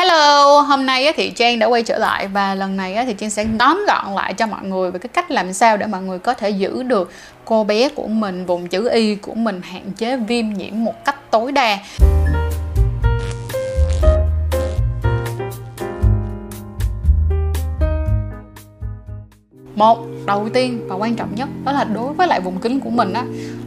Hello, 0.00 0.60
hôm 0.60 0.86
nay 0.86 1.12
thì 1.16 1.30
Trang 1.30 1.58
đã 1.58 1.66
quay 1.66 1.82
trở 1.82 1.98
lại 1.98 2.28
và 2.28 2.54
lần 2.54 2.76
này 2.76 3.04
thì 3.06 3.14
Trang 3.14 3.30
sẽ 3.30 3.46
tóm 3.58 3.84
gọn 3.86 4.14
lại 4.14 4.34
cho 4.34 4.46
mọi 4.46 4.64
người 4.64 4.90
về 4.90 4.98
cái 4.98 5.08
cách 5.08 5.30
làm 5.30 5.52
sao 5.52 5.76
để 5.76 5.86
mọi 5.86 6.02
người 6.02 6.18
có 6.18 6.34
thể 6.34 6.50
giữ 6.50 6.82
được 6.82 7.12
cô 7.44 7.64
bé 7.64 7.88
của 7.88 8.06
mình, 8.06 8.46
vùng 8.46 8.68
chữ 8.68 8.88
Y 8.88 9.14
của 9.14 9.34
mình 9.34 9.60
hạn 9.62 9.92
chế 9.96 10.16
viêm 10.16 10.48
nhiễm 10.48 10.84
một 10.84 11.04
cách 11.04 11.30
tối 11.30 11.52
đa. 11.52 11.78
một 19.74 19.98
đầu 20.26 20.48
tiên 20.52 20.86
và 20.88 20.94
quan 20.96 21.14
trọng 21.14 21.34
nhất 21.34 21.48
đó 21.64 21.72
là 21.72 21.84
đối 21.84 22.12
với 22.12 22.26
lại 22.26 22.40
vùng 22.40 22.58
kính 22.58 22.80
của 22.80 22.90
mình 22.90 23.12
á 23.12 23.24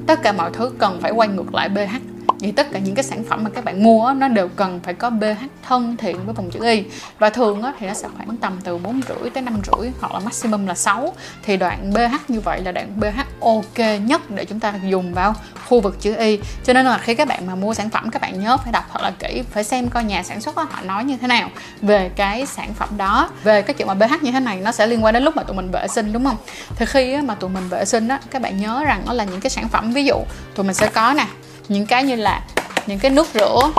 tất 0.07 0.23
cả 0.23 0.31
mọi 0.31 0.49
thứ 0.53 0.71
cần 0.79 0.99
phải 1.01 1.11
quay 1.11 1.27
ngược 1.27 1.53
lại 1.53 1.69
pH 1.69 2.12
thì 2.43 2.51
tất 2.51 2.67
cả 2.71 2.79
những 2.79 2.95
cái 2.95 3.03
sản 3.03 3.23
phẩm 3.29 3.43
mà 3.43 3.49
các 3.49 3.63
bạn 3.63 3.83
mua 3.83 4.13
nó 4.17 4.27
đều 4.27 4.47
cần 4.47 4.79
phải 4.83 4.93
có 4.93 5.09
pH 5.09 5.43
thân 5.67 5.97
thiện 5.97 6.25
với 6.25 6.33
vùng 6.33 6.51
chữ 6.51 6.63
Y. 6.63 6.83
Và 7.19 7.29
thường 7.29 7.63
thì 7.79 7.87
nó 7.87 7.93
sẽ 7.93 8.07
khoảng 8.17 8.37
tầm 8.37 8.59
từ 8.63 8.77
bốn 8.77 9.01
rưỡi 9.07 9.29
tới 9.29 9.43
năm 9.43 9.61
rưỡi 9.63 9.91
hoặc 10.01 10.13
là 10.13 10.19
maximum 10.19 10.65
là 10.65 10.73
6 10.73 11.13
thì 11.43 11.57
đoạn 11.57 11.91
pH 11.93 12.29
như 12.31 12.39
vậy 12.39 12.61
là 12.61 12.71
đoạn 12.71 12.87
pH 12.99 13.19
ok 13.39 13.99
nhất 14.01 14.31
để 14.31 14.45
chúng 14.45 14.59
ta 14.59 14.73
dùng 14.89 15.13
vào 15.13 15.35
khu 15.67 15.79
vực 15.79 16.01
chữ 16.01 16.15
Y. 16.15 16.39
Cho 16.63 16.73
nên 16.73 16.85
là 16.85 16.97
khi 16.97 17.15
các 17.15 17.27
bạn 17.27 17.47
mà 17.47 17.55
mua 17.55 17.73
sản 17.73 17.89
phẩm, 17.89 18.11
các 18.11 18.21
bạn 18.21 18.39
nhớ 18.39 18.57
phải 18.57 18.71
đọc 18.71 18.83
thật 18.93 19.01
là 19.01 19.11
kỹ, 19.19 19.43
phải 19.51 19.63
xem 19.63 19.89
coi 19.89 20.03
nhà 20.03 20.23
sản 20.23 20.41
xuất 20.41 20.55
họ 20.55 20.81
nói 20.83 21.03
như 21.03 21.17
thế 21.17 21.27
nào 21.27 21.49
về 21.81 22.09
cái 22.15 22.45
sản 22.45 22.73
phẩm 22.73 22.89
đó. 22.97 23.29
Về 23.43 23.61
cái 23.61 23.73
chuyện 23.73 23.87
mà 23.87 23.93
pH 23.93 24.23
như 24.23 24.31
thế 24.31 24.39
này, 24.39 24.61
nó 24.61 24.71
sẽ 24.71 24.87
liên 24.87 25.03
quan 25.03 25.13
đến 25.13 25.23
lúc 25.23 25.35
mà 25.35 25.43
tụi 25.43 25.55
mình 25.55 25.71
vệ 25.71 25.87
sinh, 25.87 26.13
đúng 26.13 26.25
không? 26.25 26.37
Thì 26.75 26.85
khi 26.85 27.21
mà 27.21 27.35
tụi 27.35 27.49
mình 27.49 27.69
vệ 27.69 27.85
sinh 27.85 28.07
đó 28.07 28.17
các 28.31 28.41
bạn 28.41 28.57
nhớ 28.57 28.83
rằng 28.83 29.03
nó 29.05 29.13
là 29.13 29.23
những 29.23 29.41
cái 29.41 29.49
sản 29.49 29.69
phẩm, 29.69 29.93
ví 29.93 30.05
dụ 30.05 30.15
tụi 30.55 30.65
mình 30.65 30.73
sẽ 30.73 30.87
có 30.87 31.13
nè 31.17 31.25
những 31.67 31.85
cái 31.85 32.03
như 32.03 32.15
là 32.15 32.41
những 32.87 32.99
cái 32.99 33.11
nước 33.11 33.27
rửa 33.33 33.71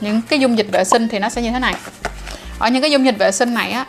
những 0.00 0.22
cái 0.22 0.40
dung 0.40 0.58
dịch 0.58 0.68
vệ 0.72 0.84
sinh 0.84 1.08
thì 1.08 1.18
nó 1.18 1.28
sẽ 1.28 1.42
như 1.42 1.50
thế 1.50 1.58
này. 1.58 1.74
Ở 2.58 2.68
những 2.68 2.82
cái 2.82 2.90
dung 2.90 3.04
dịch 3.04 3.18
vệ 3.18 3.32
sinh 3.32 3.54
này 3.54 3.70
á 3.72 3.84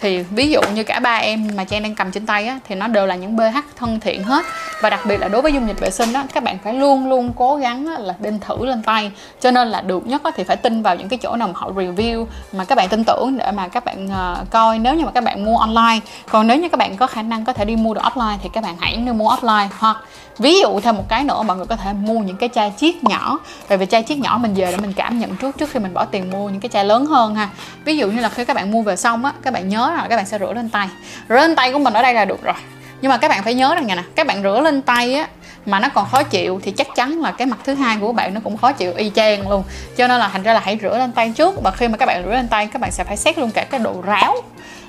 thì 0.00 0.22
ví 0.22 0.50
dụ 0.50 0.60
như 0.74 0.84
cả 0.84 1.00
ba 1.00 1.16
em 1.16 1.48
mà 1.54 1.64
Trang 1.64 1.82
đang 1.82 1.94
cầm 1.94 2.10
trên 2.10 2.26
tay 2.26 2.46
á, 2.46 2.58
thì 2.68 2.74
nó 2.74 2.88
đều 2.88 3.06
là 3.06 3.14
những 3.14 3.36
pH 3.36 3.58
thân 3.76 4.00
thiện 4.00 4.24
hết. 4.24 4.44
Và 4.80 4.90
đặc 4.90 5.00
biệt 5.06 5.18
là 5.18 5.28
đối 5.28 5.42
với 5.42 5.52
dung 5.52 5.68
dịch 5.68 5.80
vệ 5.80 5.90
sinh 5.90 6.12
đó 6.12 6.24
các 6.34 6.42
bạn 6.42 6.58
phải 6.64 6.74
luôn 6.74 7.08
luôn 7.08 7.32
cố 7.36 7.56
gắng 7.56 7.86
á, 7.86 7.98
là 7.98 8.14
đinh 8.18 8.40
thử 8.40 8.66
lên 8.66 8.82
tay. 8.82 9.12
Cho 9.40 9.50
nên 9.50 9.68
là 9.68 9.80
được 9.80 10.06
nhất 10.06 10.22
á, 10.24 10.30
thì 10.36 10.44
phải 10.44 10.56
tin 10.56 10.82
vào 10.82 10.96
những 10.96 11.08
cái 11.08 11.18
chỗ 11.22 11.36
nào 11.36 11.48
mà 11.48 11.54
họ 11.56 11.70
review 11.70 12.26
mà 12.52 12.64
các 12.64 12.74
bạn 12.74 12.88
tin 12.88 13.04
tưởng 13.04 13.38
để 13.38 13.50
mà 13.52 13.68
các 13.68 13.84
bạn 13.84 14.06
uh, 14.06 14.50
coi. 14.50 14.78
Nếu 14.78 14.94
như 14.94 15.04
mà 15.04 15.10
các 15.10 15.24
bạn 15.24 15.44
mua 15.44 15.58
online 15.58 16.00
còn 16.30 16.46
nếu 16.46 16.56
như 16.56 16.68
các 16.68 16.78
bạn 16.78 16.96
có 16.96 17.06
khả 17.06 17.22
năng 17.22 17.44
có 17.44 17.52
thể 17.52 17.64
đi 17.64 17.76
mua 17.76 17.94
được 17.94 18.02
offline 18.04 18.36
thì 18.42 18.48
các 18.52 18.64
bạn 18.64 18.76
hãy 18.80 18.96
nên 18.96 19.18
mua 19.18 19.28
offline. 19.28 19.68
Hoặc 19.78 19.96
ví 20.38 20.60
dụ 20.60 20.80
thêm 20.80 20.96
một 20.96 21.08
cái 21.08 21.24
nữa, 21.24 21.42
mọi 21.42 21.56
người 21.56 21.66
có 21.66 21.76
thể 21.76 21.92
mua 21.92 22.18
những 22.18 22.36
cái 22.36 22.48
chai 22.54 22.70
chiếc 22.70 23.04
nhỏ. 23.04 23.38
Tại 23.68 23.78
vì 23.78 23.86
chai 23.86 24.02
chiếc 24.02 24.18
nhỏ 24.18 24.38
mình 24.42 24.54
về 24.54 24.70
để 24.70 24.76
mình 24.76 24.92
cảm 24.92 25.18
nhận 25.18 25.36
trước 25.36 25.58
trước 25.58 25.70
khi 25.70 25.80
mình 25.80 25.94
bỏ 25.94 26.04
tiền 26.04 26.30
mua 26.30 26.48
những 26.48 26.60
cái 26.60 26.68
chai 26.68 26.84
lớn 26.84 27.06
hơn 27.06 27.34
ha. 27.34 27.48
Ví 27.84 27.96
dụ 27.96 28.10
như 28.10 28.20
là 28.20 28.28
khi 28.28 28.44
các 28.44 28.56
bạn 28.56 28.70
mua 28.70 28.82
về 28.82 28.96
xong 28.96 29.24
á, 29.24 29.32
các 29.42 29.52
bạn 29.52 29.68
nhớ 29.68 29.92
là 29.96 30.06
các 30.08 30.16
bạn 30.16 30.26
sẽ 30.26 30.38
rửa 30.38 30.52
lên 30.52 30.68
tay. 30.68 30.88
Rửa 31.28 31.34
lên 31.34 31.56
tay 31.56 31.72
của 31.72 31.78
mình 31.78 31.94
ở 31.94 32.02
đây 32.02 32.14
là 32.14 32.24
được 32.24 32.42
rồi. 32.42 32.54
Nhưng 33.00 33.10
mà 33.10 33.16
các 33.16 33.28
bạn 33.28 33.42
phải 33.42 33.54
nhớ 33.54 33.74
rằng 33.74 33.86
nè, 33.86 34.02
các 34.14 34.26
bạn 34.26 34.42
rửa 34.42 34.60
lên 34.60 34.82
tay 34.82 35.14
á 35.14 35.28
mà 35.66 35.80
nó 35.80 35.88
còn 35.94 36.06
khó 36.10 36.22
chịu 36.22 36.60
thì 36.62 36.70
chắc 36.70 36.86
chắn 36.94 37.20
là 37.20 37.30
cái 37.30 37.46
mặt 37.46 37.58
thứ 37.64 37.74
hai 37.74 37.96
của 38.00 38.12
bạn 38.12 38.34
nó 38.34 38.40
cũng 38.44 38.56
khó 38.56 38.72
chịu 38.72 38.92
y 38.96 39.10
chang 39.14 39.50
luôn. 39.50 39.64
Cho 39.96 40.08
nên 40.08 40.18
là 40.18 40.28
thành 40.28 40.42
ra 40.42 40.52
là 40.52 40.60
hãy 40.64 40.78
rửa 40.82 40.98
lên 40.98 41.12
tay 41.12 41.32
trước. 41.36 41.62
Và 41.62 41.70
khi 41.70 41.88
mà 41.88 41.96
các 41.96 42.06
bạn 42.06 42.22
rửa 42.24 42.30
lên 42.30 42.48
tay, 42.48 42.66
các 42.66 42.82
bạn 42.82 42.90
sẽ 42.90 43.04
phải 43.04 43.16
xét 43.16 43.38
luôn 43.38 43.50
cả 43.50 43.64
cái 43.64 43.80
độ 43.80 43.94
ráo. 44.02 44.36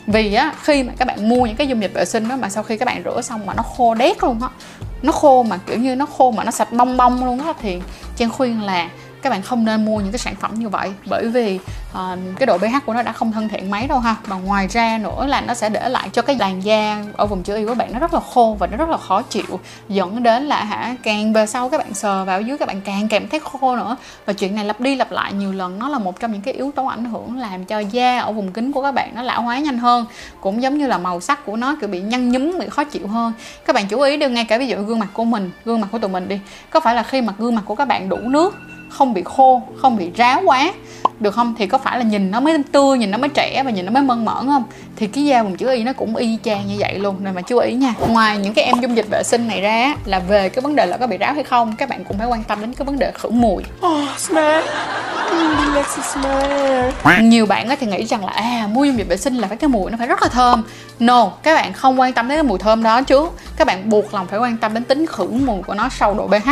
Vì 0.08 0.34
á, 0.34 0.54
khi 0.62 0.84
mà 0.84 0.94
các 0.98 1.08
bạn 1.08 1.30
mua 1.30 1.46
những 1.46 1.56
cái 1.56 1.68
dung 1.68 1.82
dịch 1.82 1.94
vệ 1.94 2.06
sinh 2.06 2.28
đó 2.28 2.36
mà 2.36 2.50
sau 2.50 2.64
khi 2.64 2.78
các 2.78 2.86
bạn 2.86 3.02
rửa 3.06 3.22
xong 3.22 3.46
mà 3.46 3.54
nó 3.54 3.64
khô 3.64 3.94
đét 3.94 4.24
luôn 4.24 4.42
á 4.42 4.48
nó 5.04 5.12
khô 5.12 5.44
mà, 5.44 5.58
kiểu 5.58 5.78
như 5.78 5.96
nó 5.96 6.06
khô 6.06 6.32
mà 6.32 6.44
nó 6.44 6.52
sạch 6.52 6.74
bong 6.74 6.98
bong 6.98 7.26
luôn 7.26 7.40
á, 7.40 7.54
thì 7.62 7.82
trang 8.16 8.30
khuyên 8.30 8.62
là 8.62 8.90
các 9.24 9.30
bạn 9.30 9.42
không 9.42 9.66
nên 9.66 9.86
mua 9.86 10.00
những 10.00 10.12
cái 10.12 10.20
sản 10.20 10.36
phẩm 10.36 10.54
như 10.54 10.70
vậy 10.70 10.94
bởi 11.06 11.28
vì 11.28 11.60
uh, 11.92 12.20
cái 12.40 12.46
độ 12.46 12.58
pH 12.58 12.86
của 12.86 12.94
nó 12.94 13.02
đã 13.02 13.12
không 13.12 13.32
thân 13.32 13.50
thiện 13.50 13.72
mấy 13.72 13.88
đâu 13.88 14.00
ha. 14.00 14.16
Và 14.26 14.36
ngoài 14.36 14.68
ra 14.68 14.98
nữa 14.98 15.26
là 15.26 15.42
nó 15.42 15.54
sẽ 15.54 15.70
để 15.70 15.90
lại 15.90 16.10
cho 16.14 16.22
cái 16.22 16.36
làn 16.40 16.64
da 16.64 17.04
ở 17.14 17.26
vùng 17.26 17.44
chữ 17.44 17.56
y 17.56 17.66
của 17.66 17.76
bạn 17.76 17.94
nó 17.94 18.00
rất 18.00 18.14
là 18.14 18.20
khô 18.34 18.58
và 18.60 18.68
nó 18.68 18.78
rất 18.78 18.90
là 18.90 18.98
khó 18.98 19.22
chịu 19.22 19.60
dẫn 19.90 20.24
đến 20.24 20.44
là 20.44 20.64
hả 20.64 20.96
càng 21.04 21.34
về 21.34 21.46
sau 21.46 21.70
các 21.70 21.78
bạn 21.78 21.94
sờ 21.94 22.26
vào 22.26 22.42
dưới 22.42 22.58
các 22.58 22.68
bạn 22.68 22.82
càng 22.82 23.08
kèm 23.08 23.28
thấy 23.28 23.40
khô 23.40 23.76
nữa. 23.76 23.98
Và 24.26 24.34
chuyện 24.34 24.56
này 24.56 24.66
lặp 24.66 24.80
đi 24.80 24.96
lặp 24.96 25.12
lại 25.12 25.34
nhiều 25.34 25.52
lần 25.52 25.80
nó 25.80 25.90
là 25.90 26.00
một 26.00 26.20
trong 26.20 26.32
những 26.32 26.42
cái 26.42 26.54
yếu 26.54 26.72
tố 26.76 26.86
ảnh 26.86 27.06
hưởng 27.06 27.38
làm 27.38 27.66
cho 27.66 27.80
da 27.80 28.20
ở 28.20 28.32
vùng 28.32 28.52
kính 28.52 28.72
của 28.72 28.82
các 28.82 28.92
bạn 28.92 29.16
nó 29.16 29.22
lão 29.22 29.42
hóa 29.42 29.60
nhanh 29.60 29.78
hơn 29.78 30.06
cũng 30.42 30.62
giống 30.62 30.78
như 30.78 30.88
là 30.88 30.98
màu 30.98 31.22
sắc 31.22 31.46
của 31.46 31.56
nó 31.56 31.76
kiểu 31.82 31.90
bị 31.90 32.02
nhăn 32.02 32.32
nhúm 32.32 32.60
bị 32.60 32.70
khó 32.70 32.84
chịu 32.84 33.08
hơn. 33.08 33.34
Các 33.66 33.76
bạn 33.76 33.88
chú 33.88 34.02
ý 34.02 34.18
đừng 34.18 34.34
ngay 34.34 34.46
cả 34.46 34.58
ví 34.58 34.68
dụ 34.68 34.78
gương 34.78 35.00
mặt 35.00 35.10
của 35.14 35.24
mình 35.24 35.52
gương 35.66 35.82
mặt 35.82 35.88
của 35.92 36.00
tụi 36.00 36.10
mình 36.10 36.28
đi. 36.28 36.40
Có 36.70 36.80
phải 36.80 36.96
là 36.96 37.04
khi 37.04 37.22
mà 37.22 37.34
gương 37.38 37.56
mặt 37.56 37.62
của 37.66 37.76
các 37.76 37.86
bạn 37.86 38.10
đủ 38.10 38.18
nước 38.18 38.56
không 38.94 39.14
bị 39.14 39.24
khô 39.26 39.62
không 39.82 39.98
bị 39.98 40.12
ráo 40.16 40.42
quá. 40.46 40.74
Được 41.20 41.36
không? 41.36 41.56
Thì 41.58 41.68
có 41.68 41.78
phải 41.78 41.98
là 41.98 42.04
nhìn 42.04 42.32
nó 42.32 42.40
mới 42.40 42.58
tươi 42.72 42.98
nhìn 42.98 43.12
nó 43.12 43.18
mới 43.18 43.30
trẻ 43.30 43.62
và 43.66 43.72
nhìn 43.72 43.86
nó 43.86 43.92
mới 43.92 44.04
mơn 44.04 44.26
mởn 44.26 44.48
không? 44.48 44.64
Thì 44.96 45.08
cái 45.08 45.26
da 45.26 45.44
vùng 45.44 45.58
chữ 45.58 45.70
y 45.70 45.84
nó 45.84 45.94
cũng 45.94 46.16
y 46.16 46.38
chang 46.44 46.68
như 46.68 46.76
vậy 46.80 47.00
luôn 47.00 47.16
nên 47.20 47.36
mà 47.36 47.42
chú 47.42 47.58
ý 47.58 47.74
nha. 47.74 47.94
Ngoài 48.08 48.38
những 48.38 48.54
cái 48.54 48.66
em 48.66 48.82
dung 48.82 48.98
dịch 48.98 49.06
vệ 49.12 49.24
sinh 49.24 49.48
này 49.48 49.62
ra 49.62 49.96
là 50.06 50.20
về 50.20 50.50
cái 50.50 50.62
vấn 50.62 50.76
đề 50.76 50.86
là 50.86 50.98
có 50.98 51.08
bị 51.08 51.18
ráo 51.18 51.34
hay 51.34 51.44
không 51.44 51.76
các 51.76 51.90
bạn 51.90 52.04
cũng 52.04 52.18
phải 52.18 52.28
quan 52.28 52.44
tâm 52.44 52.62
đến 52.62 52.74
cái 52.74 52.86
vấn 52.86 53.00
đề 53.00 53.12
khử 53.12 53.30
mùi. 53.30 53.64
Oh, 53.86 54.20
smell. 54.20 54.64
Mm, 55.32 57.30
nhiều 57.30 57.46
bạn 57.46 57.70
á 57.70 57.76
thì 57.80 57.88
nghĩ 57.88 58.04
rằng 58.04 58.26
là 58.26 58.32
à 58.32 58.68
mua 58.72 58.84
dung 58.84 58.98
dịch 58.98 59.08
vệ 59.08 59.18
sinh 59.18 59.36
là 59.36 59.48
phải 59.48 59.58
cái 59.58 59.68
mùi 59.68 59.92
nó 59.92 59.98
phải 59.98 60.08
rất 60.08 60.22
là 60.22 60.28
thơm. 60.28 60.64
No 61.00 61.32
các 61.44 61.56
bạn 61.56 61.74
không 61.74 62.00
quan 62.00 62.14
tâm 62.14 62.28
đến 62.28 62.36
cái 62.36 62.44
mùi 62.44 62.60
thơm 62.60 62.84
đó 62.84 63.02
trước 63.02 63.34
các 63.58 63.68
bạn 63.68 63.90
buộc 63.90 64.14
lòng 64.14 64.28
phải 64.28 64.40
quan 64.40 64.58
tâm 64.58 64.74
đến 64.74 64.84
tính 64.84 65.06
khử 65.06 65.28
mùi 65.28 65.64
của 65.64 65.74
nó 65.74 65.90
sau 65.90 66.14
độ 66.14 66.28
pH. 66.28 66.50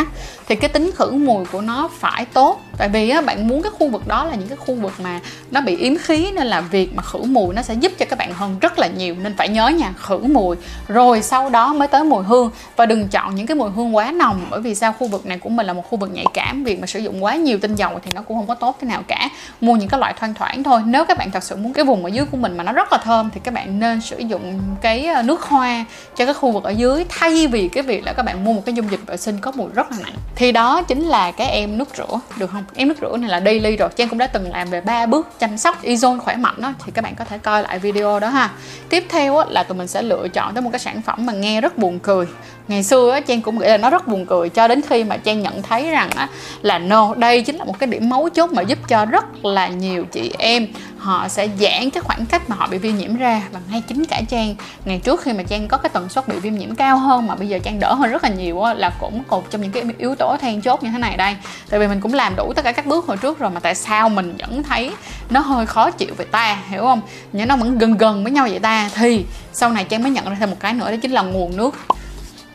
Thì 0.48 0.54
cái 0.54 0.68
tính 0.68 0.90
khử 0.94 1.10
mùi 1.10 1.44
của 1.44 1.60
nó 1.60 1.88
phải 1.98 2.24
tốt. 2.24 2.60
Tại 2.78 2.88
vì 2.88 3.08
á, 3.08 3.20
bạn 3.20 3.48
muốn 3.48 3.62
cái 3.62 3.72
khu 3.78 3.88
vực 3.88 4.06
đó 4.06 4.24
là 4.24 4.34
những 4.34 4.48
cái 4.48 4.56
khu 4.56 4.74
vực 4.74 4.92
mà 5.02 5.20
nó 5.50 5.60
bị 5.60 5.76
yếm 5.76 5.96
khí 5.98 6.30
nên 6.34 6.46
là 6.46 6.60
việc 6.60 6.94
mà 6.94 7.02
khử 7.02 7.18
mùi 7.22 7.54
nó 7.54 7.62
sẽ 7.62 7.74
giúp 7.74 7.92
cho 7.98 8.06
các 8.08 8.18
bạn 8.18 8.32
hơn 8.32 8.58
rất 8.58 8.78
là 8.78 8.86
nhiều. 8.86 9.16
Nên 9.22 9.36
phải 9.36 9.48
nhớ 9.48 9.68
nha 9.68 9.92
khử 9.96 10.18
mùi 10.18 10.56
rồi 10.88 11.22
sau 11.22 11.50
đó 11.50 11.72
mới 11.72 11.88
tới 11.88 12.04
mùi 12.04 12.24
hương. 12.24 12.50
Và 12.76 12.86
đừng 12.86 13.08
chọn 13.08 13.34
những 13.34 13.46
cái 13.46 13.54
mùi 13.54 13.70
hương 13.70 13.96
quá 13.96 14.12
nồng 14.12 14.46
bởi 14.50 14.60
vì 14.60 14.74
sao? 14.74 14.94
Khu 14.98 15.06
vực 15.06 15.26
này 15.26 15.38
của 15.38 15.48
mình 15.48 15.66
là 15.66 15.72
một 15.72 15.90
khu 15.90 15.98
vực 15.98 16.10
nhạy 16.12 16.26
cảm. 16.34 16.64
Việc 16.64 16.80
mà 16.80 16.86
sử 16.86 16.98
dụng 16.98 17.24
quá 17.24 17.36
nhiều 17.36 17.58
tinh 17.58 17.74
dầu 17.74 18.00
thì 18.04 18.10
nó 18.14 18.22
cũng 18.22 18.36
không 18.36 18.46
có 18.46 18.54
tốt 18.54 18.76
thế 18.80 18.88
nào 18.88 19.02
cả. 19.08 19.28
Mua 19.60 19.76
những 19.76 19.88
cái 19.88 20.00
loại 20.00 20.14
thoang 20.18 20.34
thoảng 20.34 20.62
thôi. 20.62 20.80
Nếu 20.86 21.04
các 21.04 21.18
bạn 21.18 21.30
thật 21.30 21.44
sự 21.44 21.56
muốn 21.56 21.72
cái 21.72 21.84
vùng 21.84 22.04
ở 22.04 22.08
dưới 22.08 22.24
của 22.24 22.36
mình 22.36 22.56
mà 22.56 22.64
nó 22.64 22.72
rất 22.72 22.92
là 22.92 22.98
thơm 22.98 23.30
thì 23.34 23.40
các 23.44 23.54
bạn 23.54 23.80
nên 23.80 24.00
sử 24.00 24.18
dụng 24.18 24.58
cái 24.80 25.06
ờ, 25.06 25.22
nước 25.22 25.42
hoa 25.42 25.84
cho 26.16 26.24
cái 26.24 26.34
khu 26.34 26.50
vực 26.50 26.64
ở 26.64 26.70
dưới 26.70 26.91
thay 27.08 27.46
vì 27.46 27.68
cái 27.68 27.82
việc 27.82 28.04
là 28.04 28.12
các 28.12 28.22
bạn 28.22 28.44
mua 28.44 28.52
một 28.52 28.62
cái 28.66 28.74
dung 28.74 28.90
dịch 28.90 29.00
vệ 29.06 29.16
sinh 29.16 29.38
có 29.38 29.52
mùi 29.52 29.70
rất 29.74 29.90
là 29.90 29.96
nặng. 30.02 30.14
Thì 30.34 30.52
đó 30.52 30.82
chính 30.82 31.06
là 31.06 31.30
cái 31.30 31.46
em 31.46 31.78
nước 31.78 31.88
rửa 31.96 32.20
được 32.38 32.50
không? 32.50 32.64
Em 32.74 32.88
nước 32.88 32.94
rửa 33.00 33.16
này 33.16 33.30
là 33.30 33.40
daily 33.40 33.76
rồi 33.76 33.88
Trang 33.96 34.08
cũng 34.08 34.18
đã 34.18 34.26
từng 34.26 34.50
làm 34.52 34.70
về 34.70 34.80
ba 34.80 35.06
bước 35.06 35.28
chăm 35.38 35.58
sóc 35.58 35.82
ozone 35.82 36.18
khỏe 36.18 36.36
mạnh 36.36 36.54
đó 36.58 36.72
thì 36.84 36.92
các 36.94 37.04
bạn 37.04 37.14
có 37.14 37.24
thể 37.24 37.38
coi 37.38 37.62
lại 37.62 37.78
video 37.78 38.20
đó 38.20 38.28
ha. 38.28 38.50
Tiếp 38.88 39.04
theo 39.08 39.44
là 39.48 39.62
tụi 39.62 39.78
mình 39.78 39.88
sẽ 39.88 40.02
lựa 40.02 40.28
chọn 40.28 40.54
tới 40.54 40.62
một 40.62 40.70
cái 40.72 40.78
sản 40.78 41.02
phẩm 41.02 41.26
mà 41.26 41.32
nghe 41.32 41.60
rất 41.60 41.78
buồn 41.78 41.98
cười. 41.98 42.26
Ngày 42.68 42.82
xưa 42.82 43.10
á, 43.10 43.20
Trang 43.20 43.42
cũng 43.42 43.58
nghĩ 43.58 43.66
là 43.66 43.76
nó 43.76 43.90
rất 43.90 44.08
buồn 44.08 44.26
cười 44.26 44.48
cho 44.48 44.68
đến 44.68 44.80
khi 44.88 45.04
mà 45.04 45.16
Trang 45.16 45.42
nhận 45.42 45.62
thấy 45.62 45.90
rằng 45.90 46.10
á, 46.10 46.28
là 46.62 46.78
no 46.78 47.14
đây 47.14 47.42
chính 47.42 47.56
là 47.56 47.64
một 47.64 47.78
cái 47.78 47.86
điểm 47.86 48.08
mấu 48.08 48.28
chốt 48.28 48.52
mà 48.52 48.62
giúp 48.62 48.78
cho 48.88 49.04
rất 49.04 49.44
là 49.44 49.68
nhiều 49.68 50.04
chị 50.12 50.32
em 50.38 50.66
họ 51.02 51.28
sẽ 51.28 51.48
giãn 51.58 51.90
cái 51.90 52.02
khoảng 52.02 52.26
cách 52.26 52.50
mà 52.50 52.56
họ 52.56 52.66
bị 52.66 52.78
viêm 52.78 52.96
nhiễm 52.96 53.16
ra 53.16 53.42
và 53.52 53.60
ngay 53.70 53.82
chính 53.88 54.04
cả 54.04 54.20
Trang. 54.28 54.54
Ngày 54.84 54.98
trước 54.98 55.20
khi 55.20 55.32
mà 55.32 55.42
Trang 55.42 55.68
có 55.68 55.76
cái 55.76 55.90
tần 55.92 56.08
suất 56.08 56.28
bị 56.28 56.38
viêm 56.38 56.54
nhiễm 56.54 56.74
cao 56.74 56.98
hơn 56.98 57.26
mà 57.26 57.34
bây 57.34 57.48
giờ 57.48 57.58
Trang 57.58 57.80
đỡ 57.80 57.94
hơn 57.94 58.10
rất 58.10 58.24
là 58.24 58.30
nhiều 58.30 58.62
á, 58.62 58.74
là 58.74 58.90
cũng 59.00 59.22
một 59.28 59.50
trong 59.50 59.60
những 59.60 59.72
cái 59.72 59.84
yếu 59.98 60.14
tố 60.14 60.36
then 60.40 60.60
chốt 60.60 60.82
như 60.82 60.90
thế 60.90 60.98
này 60.98 61.16
đây. 61.16 61.36
Tại 61.70 61.80
vì 61.80 61.88
mình 61.88 62.00
cũng 62.00 62.14
làm 62.14 62.36
đủ 62.36 62.52
tất 62.56 62.62
cả 62.64 62.72
các 62.72 62.86
bước 62.86 63.06
hồi 63.06 63.16
trước 63.16 63.38
rồi 63.38 63.50
mà 63.50 63.60
tại 63.60 63.74
sao 63.74 64.08
mình 64.08 64.36
vẫn 64.38 64.62
thấy 64.62 64.92
nó 65.30 65.40
hơi 65.40 65.66
khó 65.66 65.90
chịu 65.90 66.14
về 66.16 66.24
ta 66.24 66.58
hiểu 66.68 66.82
không? 66.82 67.00
Nhưng 67.32 67.48
nó 67.48 67.56
vẫn 67.56 67.78
gần 67.78 67.96
gần 67.96 68.22
với 68.22 68.32
nhau 68.32 68.46
vậy 68.50 68.58
ta. 68.58 68.90
Thì 68.94 69.24
sau 69.52 69.70
này 69.70 69.84
Trang 69.84 70.02
mới 70.02 70.12
nhận 70.12 70.28
ra 70.28 70.36
thêm 70.40 70.50
một 70.50 70.56
cái 70.60 70.72
nữa 70.72 70.90
đó 70.90 70.96
chính 71.02 71.10
là 71.10 71.22
nguồn 71.22 71.56
nước 71.56 71.74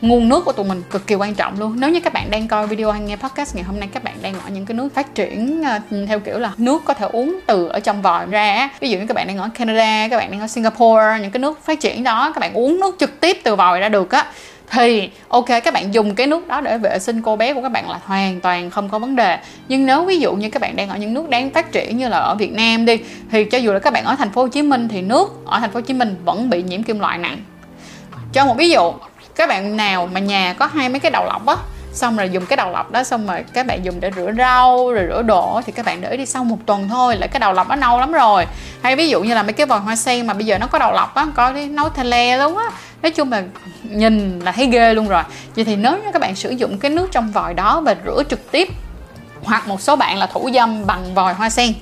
nguồn 0.00 0.28
nước 0.28 0.44
của 0.44 0.52
tụi 0.52 0.66
mình 0.66 0.82
cực 0.90 1.06
kỳ 1.06 1.14
quan 1.14 1.34
trọng 1.34 1.60
luôn. 1.60 1.80
Nếu 1.80 1.90
như 1.90 2.00
các 2.00 2.12
bạn 2.12 2.30
đang 2.30 2.48
coi 2.48 2.66
video 2.66 2.90
hay 2.90 3.00
nghe 3.00 3.16
podcast 3.16 3.54
ngày 3.54 3.64
hôm 3.64 3.80
nay, 3.80 3.88
các 3.92 4.04
bạn 4.04 4.14
đang 4.22 4.34
ở 4.34 4.50
những 4.50 4.66
cái 4.66 4.74
nước 4.74 4.94
phát 4.94 5.14
triển 5.14 5.62
ờ, 5.62 5.80
theo 6.06 6.20
kiểu 6.20 6.38
là 6.38 6.52
nước 6.58 6.82
có 6.84 6.94
thể 6.94 7.06
uống 7.12 7.38
từ 7.46 7.68
ở 7.68 7.80
trong 7.80 8.02
vòi 8.02 8.26
ra 8.26 8.68
ví 8.80 8.90
dụ 8.90 8.98
như 8.98 9.06
các 9.06 9.14
bạn 9.14 9.26
đang 9.26 9.38
ở 9.38 9.48
Canada, 9.54 10.08
các 10.08 10.16
bạn 10.16 10.30
đang 10.30 10.40
ở 10.40 10.46
Singapore, 10.46 11.18
những 11.22 11.30
cái 11.30 11.40
nước 11.40 11.64
phát 11.64 11.80
triển 11.80 12.04
đó, 12.04 12.32
các 12.34 12.40
bạn 12.40 12.54
uống 12.54 12.80
nước 12.80 12.96
trực 12.98 13.20
tiếp 13.20 13.40
từ 13.44 13.56
vòi 13.56 13.80
ra 13.80 13.88
được 13.88 14.10
á, 14.10 14.26
thì 14.70 15.10
ok, 15.28 15.46
các 15.64 15.74
bạn 15.74 15.94
dùng 15.94 16.14
cái 16.14 16.26
nước 16.26 16.48
đó 16.48 16.60
để 16.60 16.78
vệ 16.78 16.98
sinh 16.98 17.22
cô 17.22 17.36
bé 17.36 17.54
của 17.54 17.62
các 17.62 17.68
bạn 17.68 17.90
là 17.90 18.00
hoàn 18.04 18.40
toàn 18.40 18.70
không 18.70 18.88
có 18.88 18.98
vấn 18.98 19.16
đề. 19.16 19.38
Nhưng 19.68 19.86
nếu 19.86 20.04
ví 20.04 20.18
dụ 20.18 20.34
như 20.34 20.50
các 20.50 20.62
bạn 20.62 20.76
đang 20.76 20.88
ở 20.88 20.96
những 20.96 21.14
nước 21.14 21.28
đang 21.28 21.50
phát 21.50 21.72
triển 21.72 21.98
như 21.98 22.08
là 22.08 22.18
ở 22.18 22.34
Việt 22.34 22.52
Nam 22.52 22.84
đi, 22.84 22.98
thì 23.30 23.44
cho 23.44 23.58
dù 23.58 23.72
là 23.72 23.78
các 23.78 23.92
bạn 23.92 24.04
ở 24.04 24.16
thành 24.16 24.30
phố 24.30 24.42
Hồ 24.42 24.48
Chí 24.48 24.62
Minh 24.62 24.88
thì 24.88 25.02
nước 25.02 25.42
ở 25.46 25.60
thành 25.60 25.70
phố 25.70 25.76
Hồ 25.76 25.84
Chí 25.86 25.94
Minh 25.94 26.16
vẫn 26.24 26.50
bị 26.50 26.62
nhiễm 26.62 26.82
kim 26.82 27.00
loại 27.00 27.18
nặng. 27.18 27.38
Cho 28.32 28.44
một 28.44 28.54
ví 28.56 28.70
dụ 28.70 28.92
các 29.38 29.48
bạn 29.48 29.76
nào 29.76 30.08
mà 30.12 30.20
nhà 30.20 30.54
có 30.58 30.66
hai 30.66 30.88
mấy 30.88 31.00
cái 31.00 31.10
đầu 31.10 31.24
lọc 31.24 31.46
á, 31.46 31.56
xong 31.92 32.16
rồi 32.16 32.30
dùng 32.30 32.46
cái 32.46 32.56
đầu 32.56 32.70
lọc 32.70 32.90
đó, 32.90 33.04
xong 33.04 33.26
rồi 33.26 33.44
các 33.52 33.66
bạn 33.66 33.84
dùng 33.84 34.00
để 34.00 34.10
rửa 34.16 34.32
rau, 34.38 34.92
rồi 34.92 35.04
rửa 35.08 35.22
đồ 35.22 35.60
thì 35.66 35.72
các 35.72 35.86
bạn 35.86 36.00
để 36.00 36.16
đi, 36.16 36.26
sau 36.26 36.44
một 36.44 36.56
tuần 36.66 36.88
thôi 36.88 37.16
là 37.16 37.26
cái 37.26 37.40
đầu 37.40 37.52
lọc 37.52 37.68
nó 37.68 37.76
nâu 37.76 38.00
lắm 38.00 38.12
rồi. 38.12 38.46
Hay 38.82 38.96
ví 38.96 39.08
dụ 39.08 39.22
như 39.22 39.34
là 39.34 39.42
mấy 39.42 39.52
cái 39.52 39.66
vòi 39.66 39.80
hoa 39.80 39.96
sen 39.96 40.26
mà 40.26 40.34
bây 40.34 40.46
giờ 40.46 40.58
nó 40.58 40.66
có 40.66 40.78
đầu 40.78 40.92
lọc 40.92 41.14
á, 41.14 41.26
có 41.34 41.52
đi 41.52 41.66
nấu 41.66 41.88
thè 41.88 42.04
le 42.04 42.38
luôn 42.38 42.56
á. 42.56 42.64
Nói 43.02 43.10
chung 43.10 43.32
là 43.32 43.42
nhìn 43.82 44.40
là 44.40 44.52
thấy 44.52 44.66
ghê 44.66 44.94
luôn 44.94 45.08
rồi. 45.08 45.22
Vậy 45.56 45.64
thì 45.64 45.76
nếu 45.76 45.92
như 45.92 46.12
các 46.12 46.22
bạn 46.22 46.36
sử 46.36 46.50
dụng 46.50 46.78
cái 46.78 46.90
nước 46.90 47.08
trong 47.12 47.32
vòi 47.32 47.54
đó 47.54 47.80
và 47.80 47.94
rửa 48.06 48.22
trực 48.30 48.50
tiếp, 48.50 48.68
hoặc 49.42 49.68
một 49.68 49.80
số 49.80 49.96
bạn 49.96 50.16
là 50.18 50.26
thủ 50.26 50.50
dâm 50.54 50.86
bằng 50.86 51.14
vòi 51.14 51.34
hoa 51.34 51.50
sen 51.50 51.72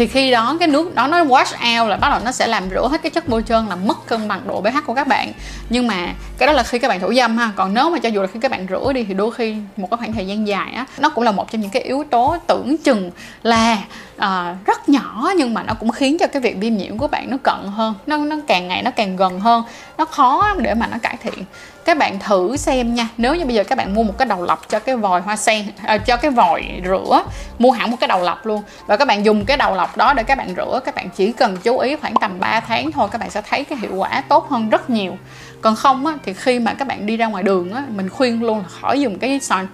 thì 0.00 0.06
khi 0.06 0.30
đó 0.30 0.56
cái 0.60 0.68
nước 0.68 0.94
đó 0.94 1.06
nó 1.06 1.24
wash 1.24 1.80
out 1.82 1.90
là 1.90 1.96
bắt 1.96 2.10
đầu 2.10 2.20
nó 2.24 2.32
sẽ 2.32 2.46
làm 2.46 2.70
rửa 2.70 2.88
hết 2.88 3.02
cái 3.02 3.10
chất 3.10 3.28
bôi 3.28 3.42
trơn 3.42 3.66
làm 3.66 3.86
mất 3.86 4.06
cân 4.06 4.28
bằng 4.28 4.40
độ 4.46 4.60
pH 4.60 4.86
của 4.86 4.94
các 4.94 5.06
bạn. 5.06 5.32
Nhưng 5.70 5.86
mà 5.86 6.08
cái 6.38 6.46
đó 6.46 6.52
là 6.52 6.62
khi 6.62 6.78
các 6.78 6.88
bạn 6.88 7.00
thủ 7.00 7.14
dâm 7.14 7.36
ha. 7.36 7.52
Còn 7.56 7.74
nếu 7.74 7.90
mà 7.90 7.98
cho 7.98 8.08
dù 8.08 8.20
là 8.20 8.26
khi 8.26 8.40
các 8.40 8.50
bạn 8.50 8.66
rửa 8.70 8.92
đi 8.92 9.04
thì 9.04 9.14
đôi 9.14 9.30
khi 9.30 9.56
một 9.76 9.90
cái 9.90 9.98
khoảng 9.98 10.12
thời 10.12 10.26
gian 10.26 10.46
dài 10.46 10.72
á 10.72 10.84
nó 10.98 11.08
cũng 11.08 11.24
là 11.24 11.30
một 11.30 11.50
trong 11.50 11.60
những 11.60 11.70
cái 11.70 11.82
yếu 11.82 12.04
tố 12.10 12.36
tưởng 12.46 12.76
chừng 12.78 13.10
là 13.42 13.78
uh, 14.16 14.66
rất 14.66 14.88
nhỏ 14.88 15.32
nhưng 15.36 15.54
mà 15.54 15.62
nó 15.62 15.74
cũng 15.74 15.90
khiến 15.90 16.18
cho 16.18 16.26
cái 16.26 16.42
việc 16.42 16.56
viêm 16.60 16.76
nhiễm 16.76 16.98
của 16.98 17.08
bạn 17.08 17.30
nó 17.30 17.36
cận 17.42 17.72
hơn 17.76 17.94
nó 18.06 18.16
nó 18.16 18.36
càng 18.46 18.68
ngày 18.68 18.82
nó 18.82 18.90
càng 18.90 19.16
gần 19.16 19.40
hơn. 19.40 19.62
Nó 19.98 20.04
khó 20.04 20.54
để 20.58 20.74
mà 20.74 20.86
nó 20.86 20.96
cải 21.02 21.16
thiện 21.22 21.44
các 21.84 21.98
bạn 21.98 22.18
thử 22.18 22.56
xem 22.56 22.94
nha. 22.94 23.08
Nếu 23.16 23.34
như 23.34 23.44
bây 23.44 23.54
giờ 23.54 23.64
các 23.64 23.78
bạn 23.78 23.94
mua 23.94 24.02
một 24.02 24.18
cái 24.18 24.26
đầu 24.26 24.44
lọc 24.44 24.68
cho 24.68 24.78
cái 24.78 24.96
vòi 24.96 25.20
hoa 25.20 25.36
sen 25.36 25.64
à, 25.84 25.98
cho 25.98 26.16
cái 26.16 26.30
vòi 26.30 26.62
rửa 26.84 27.22
mua 27.58 27.70
hẳn 27.70 27.90
một 27.90 27.96
cái 28.00 28.08
đầu 28.08 28.22
lọc 28.22 28.46
luôn. 28.46 28.62
Và 28.86 28.96
các 28.96 29.08
bạn 29.08 29.24
dùng 29.24 29.44
cái 29.44 29.56
đầu 29.56 29.74
lọc 29.74 29.96
đó 29.96 30.12
để 30.12 30.22
các 30.22 30.38
bạn 30.38 30.54
rửa 30.56 30.80
các 30.84 30.94
bạn 30.94 31.08
chỉ 31.16 31.32
cần 31.32 31.56
chú 31.56 31.78
ý 31.78 31.96
khoảng 31.96 32.14
tầm 32.20 32.40
3 32.40 32.60
tháng 32.60 32.92
thôi 32.92 33.08
các 33.12 33.20
bạn 33.20 33.30
sẽ 33.30 33.42
thấy 33.42 33.64
cái 33.64 33.78
hiệu 33.78 33.94
quả 33.96 34.22
tốt 34.28 34.48
hơn 34.50 34.70
rất 34.70 34.90
nhiều. 34.90 35.16
Còn 35.60 35.76
không 35.76 36.06
á, 36.06 36.14
thì 36.24 36.32
khi 36.32 36.58
mà 36.58 36.74
các 36.74 36.88
bạn 36.88 37.06
đi 37.06 37.16
ra 37.16 37.26
ngoài 37.26 37.42
đường 37.42 37.72
á, 37.72 37.82
mình 37.88 38.08
khuyên 38.08 38.42
luôn 38.42 38.58
là 38.58 38.68
khỏi 38.68 39.00
dùng 39.00 39.18
cái 39.18 39.40
sòn 39.40 39.66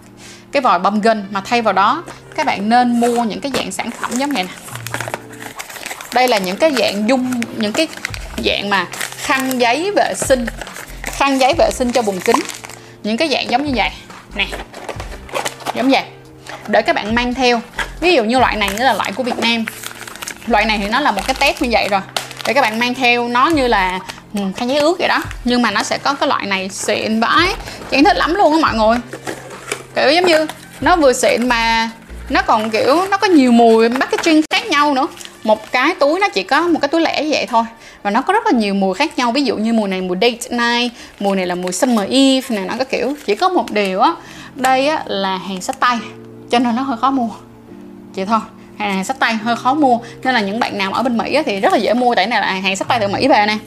cái 0.53 0.61
vòi 0.63 0.79
bông 0.79 1.01
gân 1.01 1.27
mà 1.31 1.43
thay 1.45 1.63
vào 1.63 1.73
đó. 1.73 2.03
Các 2.35 2.47
bạn 2.47 2.69
nên 2.69 3.01
mua 3.01 3.25
những 3.25 3.41
cái 3.41 3.53
dạng 3.55 3.73
sản 3.73 3.91
phẩm 3.91 4.11
giống 4.13 4.33
này 4.33 4.43
nè. 4.45 4.51
Đây 6.15 6.29
là 6.29 6.39
những 6.39 6.57
cái 6.57 6.73
dạng 6.79 7.09
dung 7.09 7.41
những 7.57 7.73
cái 7.73 7.89
dạng 8.45 8.71
mà 8.71 8.87
khăn 9.17 9.59
giấy 9.59 9.93
vệ 9.97 10.15
sinh 10.17 10.47
khăn 11.17 11.41
giấy 11.41 11.55
vệ 11.59 11.71
sinh 11.71 11.93
cho 11.93 12.03
bùng 12.03 12.21
kính. 12.21 12.37
Những 13.03 13.17
cái 13.17 13.29
dạng 13.29 13.51
giống 13.51 13.65
như 13.65 13.73
vậy. 13.77 13.91
Nè 14.35 14.47
giống 15.75 15.91
vậy. 15.91 16.03
Để 16.67 16.83
các 16.83 16.97
bạn 16.97 17.15
mang 17.15 17.35
theo. 17.35 17.61
Ví 18.01 18.15
dụ 18.15 18.25
như 18.25 18.39
loại 18.39 18.57
này 18.57 18.69
nữa 18.69 18.85
là 18.85 18.93
loại 18.93 19.13
của 19.13 19.23
Việt 19.23 19.39
Nam. 19.39 19.65
Loại 20.47 20.65
này 20.65 20.79
thì 20.83 20.89
nó 20.89 21.01
là 21.01 21.11
một 21.11 21.23
cái 21.27 21.35
test 21.41 21.63
như 21.63 21.69
vậy 21.73 21.89
rồi. 21.91 22.01
Để 22.47 22.53
các 22.53 22.61
bạn 22.61 22.79
mang 22.79 22.95
theo, 22.95 23.29
nó 23.29 23.47
như 23.47 23.67
là 23.67 24.01
ừ, 24.35 24.41
khăn 24.57 24.69
giấy 24.69 24.79
ướt 24.79 24.97
vậy 24.99 25.09
đó. 25.09 25.23
Nhưng 25.45 25.63
mà 25.63 25.71
nó 25.71 25.83
sẽ 25.83 25.99
có 25.99 26.15
cái 26.15 26.29
loại 26.29 26.47
này 26.47 26.69
xịn 26.69 27.21
vãi 27.21 27.55
chị 27.91 28.03
thích 28.05 28.17
lắm 28.17 28.35
luôn 28.35 28.53
á 28.53 28.59
mọi 28.59 28.75
người. 28.75 28.99
Kiểu 29.95 30.13
giống 30.13 30.27
như, 30.27 30.47
nó 30.81 30.97
vừa 30.97 31.13
xịn 31.13 31.49
mà 31.49 31.91
nó 32.29 32.43
còn 32.43 32.71
kiểu, 32.71 33.07
nó 33.11 33.17
có 33.17 33.27
nhiều 33.27 33.53
mùi 33.53 33.89
packaging 33.89 34.43
khác 34.51 34.67
nhau 34.67 34.95
nữa. 34.95 35.07
Một 35.43 35.73
cái 35.73 35.95
túi 36.01 36.21
nó 36.21 36.29
chỉ 36.29 36.43
có 36.43 36.61
một 36.61 36.79
cái 36.83 36.89
túi 36.89 37.01
lẻ 37.01 37.23
như 37.23 37.29
vậy 37.33 37.47
thôi 37.47 37.65
và 38.03 38.11
nó 38.11 38.23
có 38.23 38.33
rất 38.33 38.47
là 38.47 38.53
nhiều 38.53 38.75
mùi 38.75 38.95
khác 38.95 39.19
nhau. 39.19 39.33
Ví 39.33 39.43
dụ 39.43 39.57
như 39.57 39.73
mùi 39.73 39.89
này 39.89 40.01
mùi 40.01 40.17
date 40.21 40.49
night 40.51 40.93
mùi 41.21 41.37
này 41.37 41.47
là 41.47 41.55
mùi 41.55 41.73
summer 41.73 42.11
eve 42.11 42.57
này 42.57 42.65
nó 42.65 42.75
có 42.79 42.85
kiểu 42.85 43.15
chỉ 43.27 43.35
có 43.35 43.49
một 43.49 43.71
điều 43.71 44.01
á. 44.01 44.15
Đây 44.55 44.89
á 44.89 45.03
là 45.07 45.37
hàng 45.37 45.61
sách 45.61 45.81
tay 45.81 45.99
cho 46.51 46.59
nên 46.59 46.77
nó 46.77 46.83
hơi 46.83 46.97
khó 46.97 47.11
mua. 47.11 47.29
Vậy 48.17 48.27
thôi 48.27 48.41
hàng 48.79 49.05
sách 49.05 49.19
tay 49.19 49.35
hơi 49.35 49.57
khó 49.57 49.75
mua. 49.75 49.99
Nên 50.25 50.35
là 50.35 50.41
những 50.41 50.61
bạn 50.61 50.79
nào 50.79 50.93
ở 50.93 51.03
bên 51.03 51.17
mỹ 51.17 51.39
thì 51.47 51.61
rất 51.61 51.73
là 51.73 51.79
dễ 51.79 51.95
mua. 51.95 52.15
Tại 52.15 52.27
này 52.27 52.41
là 52.41 52.53
hàng 52.53 52.77
sách 52.77 52.89
tay 52.89 53.01
từ 53.01 53.09
mỹ 53.09 53.29
về 53.29 53.45
nè. 53.47 53.59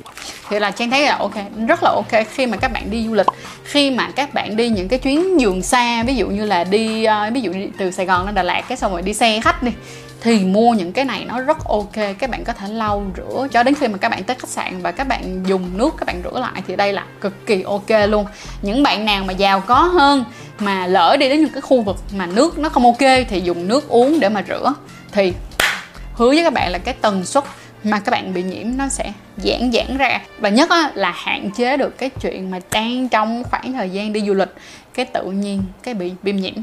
Thì 0.50 0.60
là 0.60 0.72
trang 0.72 0.92
thấy 0.92 1.06
là 1.06 1.18
ok 1.18 1.36
rất 1.68 1.84
là 1.84 1.92
ok 1.92 2.28
khi 2.36 2.46
mà 2.46 2.58
các 2.58 2.74
bạn 2.74 2.92
đi 2.92 3.06
du 3.08 3.14
lịch. 3.14 3.28
Khi 3.64 3.92
mà 3.92 4.10
các 4.16 4.34
bạn 4.34 4.58
đi 4.58 4.70
những 4.70 4.88
cái 4.88 5.00
chuyến 5.00 5.40
giường 5.40 5.62
xa 5.62 6.04
ví 6.04 6.16
dụ 6.16 6.28
như 6.28 6.46
là 6.46 6.64
đi 6.64 7.06
uh, 7.08 7.34
ví 7.34 7.42
dụ 7.42 7.54
đi 7.54 7.68
từ 7.78 7.92
sài 7.92 8.06
gòn 8.06 8.26
lên 8.26 8.36
đà 8.36 8.44
lạt 8.44 8.62
cái 8.68 8.78
xong 8.78 8.92
rồi 8.92 9.02
đi 9.02 9.14
xe 9.14 9.40
khách 9.44 9.64
đi 9.64 9.72
thì 10.21 10.39
mua 10.39 10.74
những 10.74 10.92
cái 10.92 11.06
này 11.06 11.25
nó 11.25 11.42
rất 11.42 11.57
ok, 11.66 11.95
các 12.19 12.30
bạn 12.30 12.44
có 12.44 12.54
thể 12.54 12.68
lau 12.68 13.12
rửa. 13.18 13.48
Cho 13.51 13.63
đến 13.63 13.75
khi 13.75 13.88
mà 13.88 13.98
các 13.98 14.10
bạn 14.10 14.24
tới 14.24 14.36
khách 14.39 14.50
sạn 14.50 14.81
và 14.81 14.92
các 14.92 15.07
bạn 15.07 15.44
dùng 15.48 15.77
nước 15.77 15.95
các 15.98 16.06
bạn 16.06 16.21
rửa 16.24 16.39
lại 16.39 16.62
thì 16.68 16.75
đây 16.75 16.94
là 16.94 17.06
cực 17.21 17.45
kỳ 17.45 17.63
ok 17.63 17.89
luôn. 18.07 18.25
Những 18.62 18.83
bạn 18.83 19.06
nào 19.06 19.24
mà 19.24 19.33
giàu 19.33 19.62
có 19.62 19.75
hơn 19.75 20.24
mà 20.60 20.88
lỡ 20.88 21.18
đi 21.19 21.30
đến 21.30 21.39
những 21.42 21.54
cái 21.54 21.62
khu 21.62 21.81
vực 21.81 21.98
mà 22.16 22.25
nước 22.25 22.57
nó 22.57 22.69
không 22.69 22.83
ok 22.83 23.10
thì 23.30 23.42
dùng 23.42 23.68
nước 23.68 23.88
uống 23.88 24.19
để 24.19 24.30
mà 24.30 24.44
rửa. 24.48 24.74
Thì 25.12 25.33
hứa 26.13 26.30
với 26.30 26.44
các 26.44 26.54
bạn 26.54 26.71
là 26.71 26.77
cái 26.77 26.94
tần 27.01 27.25
suất 27.25 27.44
mà 27.83 28.00
các 28.00 28.12
bạn 28.12 28.33
bị 28.33 28.44
nhiễm 28.44 28.68
nó 28.77 28.89
sẽ 28.89 29.13
giãn 29.38 29.71
giãn 29.74 29.98
ra. 29.98 30.21
Và 30.39 30.50
nhất 30.50 30.69
là 30.94 31.12
hạn 31.16 31.50
chế 31.51 31.77
được 31.77 31.98
cái 31.98 32.10
chuyện 32.21 32.51
mà 32.51 32.60
đang 32.71 33.10
trong 33.10 33.44
khoảng 33.44 33.74
thời 33.74 33.89
gian 33.89 34.13
đi 34.13 34.21
du 34.21 34.33
lịch, 34.33 34.54
cái 34.94 35.06
tự 35.06 35.31
nhiên, 35.31 35.63
cái 35.83 35.94
bị 35.94 36.12
viêm 36.24 36.36
nhiễm. 36.36 36.54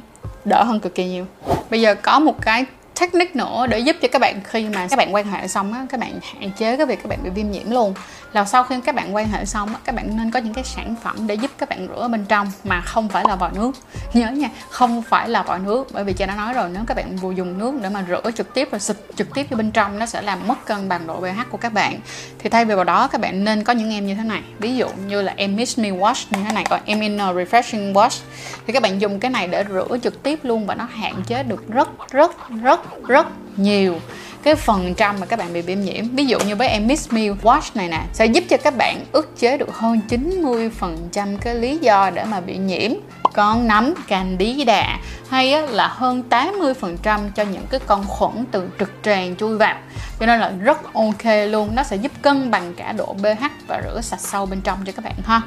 Đỡ 0.45 0.65
hơn 0.65 0.81
cực 0.81 0.95
kỳ 0.95 1.05
nhiều. 1.05 1.27
Bây 1.71 1.81
giờ 1.81 1.95
có 1.95 2.19
một 2.19 2.43
cái 2.43 2.65
technique 3.01 3.35
nữa 3.35 3.67
để 3.71 3.79
giúp 3.79 3.97
cho 4.03 4.09
các 4.09 4.19
bạn 4.19 4.41
khi 4.45 4.65
mà 4.75 4.87
các 4.91 4.97
bạn 4.97 5.15
quan 5.15 5.27
hệ 5.27 5.49
xong 5.49 5.73
á, 5.73 5.87
các 5.91 6.01
bạn 6.01 6.21
hạn 6.23 6.51
chế 6.59 6.77
cái 6.77 6.87
việc 6.87 7.03
các 7.03 7.09
bạn 7.09 7.19
bị 7.25 7.31
viêm 7.31 7.51
nhiễm 7.51 7.71
luôn 7.71 7.95
là 8.37 8.45
sau 8.45 8.65
khi 8.65 8.81
các 8.81 8.95
bạn 8.95 9.15
quan 9.15 9.29
hệ 9.29 9.45
xong 9.45 9.75
các 9.85 9.95
bạn 9.95 10.17
nên 10.17 10.31
có 10.31 10.39
những 10.39 10.55
cái 10.55 10.65
sản 10.65 10.95
phẩm 11.03 11.27
để 11.27 11.35
giúp 11.35 11.51
các 11.59 11.69
bạn 11.69 11.89
rửa 11.89 12.09
bên 12.09 12.25
trong 12.25 12.53
mà 12.65 12.81
không 12.81 13.09
phải 13.09 13.25
là 13.29 13.37
vòi 13.37 13.51
nước. 13.55 13.73
Nhớ 14.15 14.31
nha, 14.31 14.49
không 14.71 15.03
phải 15.03 15.29
là 15.29 15.43
vòi 15.43 15.59
nước, 15.59 15.89
bởi 15.93 16.05
vì 16.05 16.13
chị 16.13 16.27
đã 16.27 16.37
nói 16.37 16.53
rồi, 16.53 16.69
nếu 16.73 16.83
các 16.87 16.97
bạn 16.97 17.17
vừa 17.17 17.33
dùng 17.33 17.59
nước 17.59 17.75
để 17.83 17.89
mà 17.89 18.05
rửa 18.09 18.31
trực 18.31 18.55
tiếp 18.55 18.69
và 18.71 18.79
xịt 18.79 18.97
trực 19.17 19.35
tiếp 19.35 19.47
vô 19.51 19.57
bên 19.57 19.71
trong, 19.71 19.99
nó 19.99 20.07
sẽ 20.07 20.23
làm 20.23 20.49
mất 20.49 20.67
cân 20.67 20.89
bằng 20.89 21.07
độ 21.07 21.21
pH 21.21 21.51
của 21.51 21.59
các 21.59 21.73
bạn. 21.73 21.99
Thì 22.39 22.51
thay 22.51 22.65
vì 22.65 22.75
vào 22.75 22.85
đó, 22.85 23.09
các 23.09 23.21
bạn 23.21 23.45
nên 23.45 23.65
có 23.65 23.73
những 23.73 23.93
em 23.93 24.07
như 24.07 24.15
thế 24.15 24.25
này. 24.25 24.43
Ví 24.59 24.77
dụ 24.77 24.89
như 25.07 25.23
là 25.23 25.35
em 25.37 25.57
Miss 25.57 25.79
Me 25.79 25.91
Wash 25.91 26.25
như 26.31 26.39
thế 26.45 26.53
này 26.53 26.65
còn 26.71 26.81
em 26.85 27.01
Inner 27.01 27.31
uh, 27.31 27.37
Refreshing 27.37 27.93
Wash. 27.93 28.21
Thì 28.67 28.73
các 28.73 28.83
bạn 28.83 29.01
dùng 29.01 29.21
cái 29.21 29.31
này 29.31 29.49
để 29.49 29.65
rửa 29.69 29.99
trực 30.03 30.23
tiếp 30.23 30.39
luôn 30.43 30.67
và 30.67 30.75
nó 30.75 30.85
hạn 30.85 31.23
chế 31.27 31.43
được 31.43 31.69
rất 31.69 31.89
rất 32.11 32.37
rất 32.63 33.07
rất 33.09 33.27
nhiều 33.57 34.01
cái 34.47 34.55
phần 34.55 34.95
trăm 34.95 35.21
mà 35.21 35.27
các 35.27 35.39
bạn 35.39 35.53
bị 35.53 35.61
viêm 35.61 35.81
nhiễm. 35.81 36.05
Ví 36.09 36.27
dụ 36.27 36.39
như 36.39 36.57
với 36.57 36.69
em 36.69 36.87
Miss 36.87 37.13
Meal 37.13 37.33
Wash 37.43 37.71
này 37.75 37.89
nè, 37.89 38.03
sẽ 38.13 38.27
giúp 38.27 38.45
cho 38.49 38.57
các 38.57 38.77
bạn 38.77 39.05
ức 39.13 39.39
chế 39.39 39.59
được 39.59 39.69
hơn 39.73 40.01
90 40.09 40.71
phần 40.71 41.09
trăm 41.13 41.39
cái 41.39 41.55
lý 41.55 41.79
do 41.79 42.11
để 42.11 42.25
mà 42.25 42.41
bị 42.41 42.57
nhiễm. 42.57 42.91
Con 43.35 43.69
nấm 43.69 43.95
candida 44.09 44.99
hay 45.29 45.69
là 45.69 45.89
hơn 45.89 46.23
80 46.23 46.75
phần 46.75 46.97
trăm 47.03 47.21
cho 47.31 47.43
những 47.43 47.67
cái 47.71 47.81
con 47.87 48.05
khuẩn 48.07 48.45
từ 48.51 48.69
trực 48.79 48.93
tràng 49.03 49.37
chui 49.37 49.57
vào. 49.57 49.77
Cho 50.21 50.27
nên 50.27 50.41
là 50.41 50.49
rất 50.49 50.93
ok 50.95 51.25
luôn. 51.49 51.75
Nó 51.75 51.83
sẽ 51.83 51.97
giúp 51.97 52.13
cân 52.23 52.51
bằng 52.51 52.75
cả 52.75 52.93
độ 52.93 53.15
pH 53.19 53.45
và 53.67 53.83
rửa 53.85 54.01
sạch 54.01 54.21
sâu 54.21 54.47
bên 54.47 54.61
trong 54.61 54.79
cho 54.87 54.93
các 54.93 55.05
bạn 55.05 55.15
ha 55.25 55.43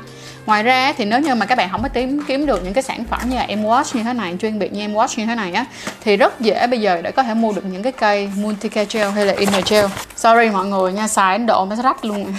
ngoài 0.45 0.63
ra 0.63 0.93
thì 0.97 1.05
nếu 1.05 1.19
như 1.19 1.35
mà 1.35 1.45
các 1.45 1.57
bạn 1.57 1.69
không 1.71 1.83
có 1.83 1.87
tìm 1.87 2.23
kiếm 2.27 2.45
được 2.45 2.63
những 2.63 2.73
cái 2.73 2.83
sản 2.83 3.03
phẩm 3.09 3.19
như 3.29 3.35
là 3.35 3.41
em 3.41 3.63
wash 3.63 3.97
như 3.97 4.03
thế 4.03 4.13
này, 4.13 4.35
chuyên 4.41 4.59
biệt 4.59 4.73
như 4.73 4.79
em 4.81 4.93
wash 4.93 5.07
như 5.17 5.25
thế 5.25 5.35
này 5.35 5.53
á, 5.53 5.65
thì 6.03 6.17
rất 6.17 6.41
dễ 6.41 6.67
bây 6.67 6.81
giờ 6.81 7.01
để 7.01 7.11
có 7.11 7.23
thể 7.23 7.33
mua 7.33 7.53
được 7.53 7.65
những 7.65 7.83
cái 7.83 7.91
cây 7.91 8.29
multicare 8.35 8.99
gel 8.99 9.11
hay 9.11 9.25
là 9.25 9.33
inner 9.33 9.71
gel. 9.71 9.85
Sorry 10.15 10.49
mọi 10.49 10.65
người 10.65 10.93
nha, 10.93 11.07
xài 11.07 11.37
đến 11.37 11.47
độ 11.47 11.67
nó 11.69 11.75
rách 11.75 12.05
luôn. 12.05 12.33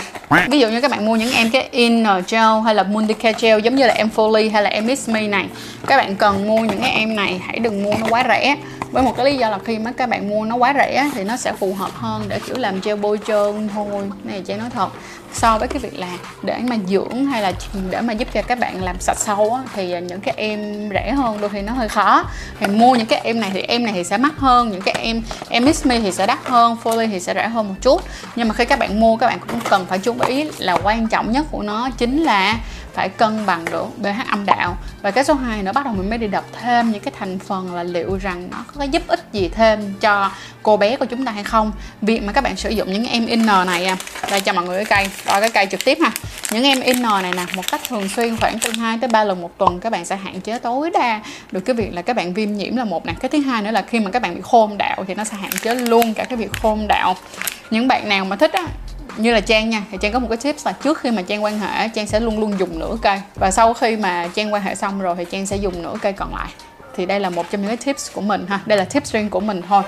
Ví 0.48 0.60
dụ 0.60 0.68
như 0.68 0.80
các 0.80 0.90
bạn 0.90 1.06
mua 1.06 1.16
những 1.16 1.32
em 1.32 1.50
cái 1.50 1.68
inner 1.70 2.24
gel 2.28 2.60
hay 2.64 2.74
là 2.74 2.82
multicare 2.82 3.38
gel 3.40 3.60
giống 3.60 3.74
như 3.74 3.86
là 3.86 3.94
em 3.94 4.08
Foley 4.16 4.52
hay 4.52 4.62
là 4.62 4.70
em 4.70 4.86
Miss 4.86 5.08
Me 5.08 5.28
này. 5.28 5.46
Các 5.86 5.96
bạn 5.96 6.16
cần 6.16 6.48
mua 6.48 6.60
những 6.60 6.80
cái 6.80 6.90
em 6.90 7.16
này, 7.16 7.40
hãy 7.46 7.58
đừng 7.58 7.82
mua 7.82 7.94
nó 8.00 8.06
quá 8.10 8.24
rẻ. 8.28 8.56
Với 8.92 9.02
một 9.02 9.16
cái 9.16 9.26
lý 9.26 9.36
do 9.36 9.50
là 9.50 9.58
khi 9.64 9.78
mà 9.78 9.92
các 9.92 10.08
bạn 10.08 10.30
mua 10.30 10.44
nó 10.44 10.56
quá 10.56 10.74
rẻ 10.74 11.10
thì 11.14 11.24
nó 11.24 11.36
sẽ 11.36 11.52
phù 11.52 11.74
hợp 11.74 11.90
hơn 11.94 12.24
để 12.28 12.40
kiểu 12.46 12.56
làm 12.56 12.80
gel 12.80 12.96
bôi 12.96 13.18
trơn 13.26 13.68
thôi. 13.74 14.04
Này 14.24 14.42
chị 14.46 14.54
nói 14.54 14.70
thật 14.74 14.88
so 15.32 15.58
với 15.58 15.68
cái 15.68 15.78
việc 15.78 15.98
là 15.98 16.08
để 16.42 16.58
mà 16.68 16.76
dưỡng 16.88 17.26
hay 17.26 17.42
là 17.42 17.52
để 17.90 18.00
mà 18.00 18.12
giúp 18.12 18.28
cho 18.34 18.42
các 18.42 18.58
bạn 18.58 18.84
làm 18.84 19.00
sạch 19.00 19.18
sâu 19.18 19.54
á, 19.54 19.62
thì 19.74 20.00
những 20.00 20.20
cái 20.20 20.34
em 20.36 20.88
rẻ 20.94 21.12
hơn 21.12 21.40
đôi 21.40 21.50
khi 21.50 21.62
nó 21.62 21.72
hơi 21.72 21.88
khó. 21.88 22.24
Thì 22.60 22.66
mua 22.66 22.94
những 22.94 23.06
cái 23.06 23.20
em 23.24 23.40
này 23.40 23.50
thì 23.52 23.60
em 23.60 23.84
này 23.84 23.92
thì 23.92 24.04
sẽ 24.04 24.16
mắc 24.16 24.32
hơn 24.38 24.70
những 24.70 24.82
cái 24.82 24.94
em 24.98 25.22
em 25.48 25.64
Miss 25.64 25.86
Me 25.86 26.00
thì 26.00 26.12
sẽ 26.12 26.26
đắt 26.26 26.38
hơn 26.44 26.76
Foley 26.84 27.08
thì 27.10 27.20
sẽ 27.20 27.34
rẻ 27.34 27.48
hơn 27.48 27.68
một 27.68 27.74
chút. 27.80 28.02
Nhưng 28.36 28.48
mà 28.48 28.54
khi 28.54 28.64
các 28.64 28.78
bạn 28.78 29.00
mua 29.00 29.16
các 29.16 29.26
bạn 29.26 29.38
cũng 29.48 29.60
cần 29.68 29.86
phải 29.86 29.98
chú 29.98 30.14
ý 30.26 30.50
là 30.58 30.78
quan 30.82 31.08
trọng 31.08 31.32
nhất 31.32 31.46
của 31.50 31.62
nó 31.62 31.90
chính 31.98 32.22
là 32.22 32.58
phải 32.94 33.08
cân 33.08 33.46
bằng 33.46 33.64
được 33.64 33.86
pH 34.02 34.30
âm 34.30 34.46
đạo. 34.46 34.76
Và 35.02 35.10
cái 35.10 35.24
số 35.24 35.34
2 35.34 35.62
nữa 35.62 35.72
bắt 35.72 35.84
đầu 35.84 35.94
mình 35.94 36.10
mới 36.10 36.18
đi 36.18 36.26
đọc 36.26 36.44
thêm 36.60 36.90
những 36.90 37.02
cái 37.02 37.12
thành 37.18 37.38
phần 37.38 37.74
là 37.74 37.82
liệu 37.82 38.16
rằng 38.16 38.48
nó 38.50 38.64
có 38.78 38.84
giúp 38.84 39.02
ích 39.06 39.24
gì 39.32 39.48
thêm 39.48 39.94
cho 40.00 40.30
cô 40.62 40.76
bé 40.76 40.96
của 40.96 41.04
chúng 41.04 41.24
ta 41.24 41.32
hay 41.32 41.44
không. 41.44 41.72
Việc 42.02 42.22
mà 42.22 42.32
các 42.32 42.44
bạn 42.44 42.56
sử 42.56 42.70
dụng 42.70 42.92
những 42.92 43.06
em 43.06 43.26
inner 43.26 43.66
này 43.66 43.86
à 43.86 43.96
đây 44.30 44.40
cho 44.40 44.52
mọi 44.52 44.64
người 44.64 44.84
cái 44.84 45.04
cây, 45.04 45.12
coi 45.26 45.40
cái 45.40 45.50
cây 45.50 45.66
trực 45.70 45.84
tiếp 45.84 45.98
ha. 46.02 46.10
Những 46.52 46.64
em 46.64 46.80
inner 46.80 47.22
này 47.22 47.32
nè, 47.36 47.46
một 47.54 47.70
cách 47.70 47.80
thường 47.88 48.08
xuyên 48.08 48.36
khoảng 48.36 48.58
từ 48.58 48.72
2 48.72 48.98
tới 49.00 49.08
3 49.08 49.24
lần 49.24 49.42
một 49.42 49.58
tuần, 49.58 49.80
các 49.80 49.92
bạn 49.92 50.04
sẽ 50.04 50.16
hạn 50.16 50.40
chế 50.40 50.58
tối 50.58 50.90
đa 50.90 51.20
được 51.52 51.60
cái 51.60 51.74
việc 51.74 51.94
là 51.94 52.02
các 52.02 52.16
bạn 52.16 52.34
viêm 52.34 52.52
nhiễm 52.52 52.76
là 52.76 52.84
một 52.84 53.06
nè. 53.06 53.14
Cái 53.20 53.28
thứ 53.28 53.40
hai 53.40 53.62
nữa 53.62 53.70
là 53.70 53.82
khi 53.82 54.00
mà 54.00 54.10
các 54.10 54.22
bạn 54.22 54.34
bị 54.34 54.40
khôn 54.44 54.78
đạo 54.78 55.04
thì 55.06 55.14
nó 55.14 55.24
sẽ 55.24 55.36
hạn 55.36 55.50
chế 55.62 55.74
luôn 55.74 56.14
cả 56.14 56.24
cái 56.24 56.36
việc 56.36 56.52
khôn 56.62 56.88
đạo. 56.88 57.16
Những 57.70 57.88
bạn 57.88 58.08
nào 58.08 58.24
mà 58.24 58.36
thích 58.36 58.52
á 58.52 58.66
như 59.16 59.32
là 59.32 59.40
trang 59.40 59.70
nha, 59.70 59.82
thì 59.90 59.98
trang 60.00 60.12
có 60.12 60.18
một 60.18 60.26
cái 60.28 60.36
tips 60.36 60.66
là 60.66 60.72
trước 60.72 60.98
khi 60.98 61.10
mà 61.10 61.22
trang 61.22 61.44
quan 61.44 61.58
hệ, 61.58 61.88
trang 61.88 62.06
sẽ 62.06 62.20
luôn 62.20 62.40
luôn 62.40 62.58
dùng 62.58 62.78
nửa 62.78 62.96
cây. 63.02 63.20
Và 63.34 63.50
sau 63.50 63.74
khi 63.74 63.96
mà 63.96 64.28
trang 64.34 64.52
quan 64.52 64.62
hệ 64.62 64.74
xong 64.74 65.00
rồi 65.00 65.14
thì 65.18 65.24
trang 65.30 65.46
sẽ 65.46 65.56
dùng 65.56 65.82
nửa 65.82 65.94
cây 66.02 66.12
còn 66.12 66.34
lại. 66.34 66.48
Thì 66.96 67.06
đây 67.06 67.20
là 67.20 67.30
một 67.30 67.46
trong 67.50 67.60
những 67.60 67.68
cái 67.68 67.76
tips 67.76 68.12
của 68.12 68.20
mình 68.20 68.46
ha. 68.48 68.60
Đây 68.66 68.78
là 68.78 68.84
tips 68.84 69.12
riêng 69.12 69.30
của 69.30 69.40
mình 69.40 69.62
thôi 69.68 69.82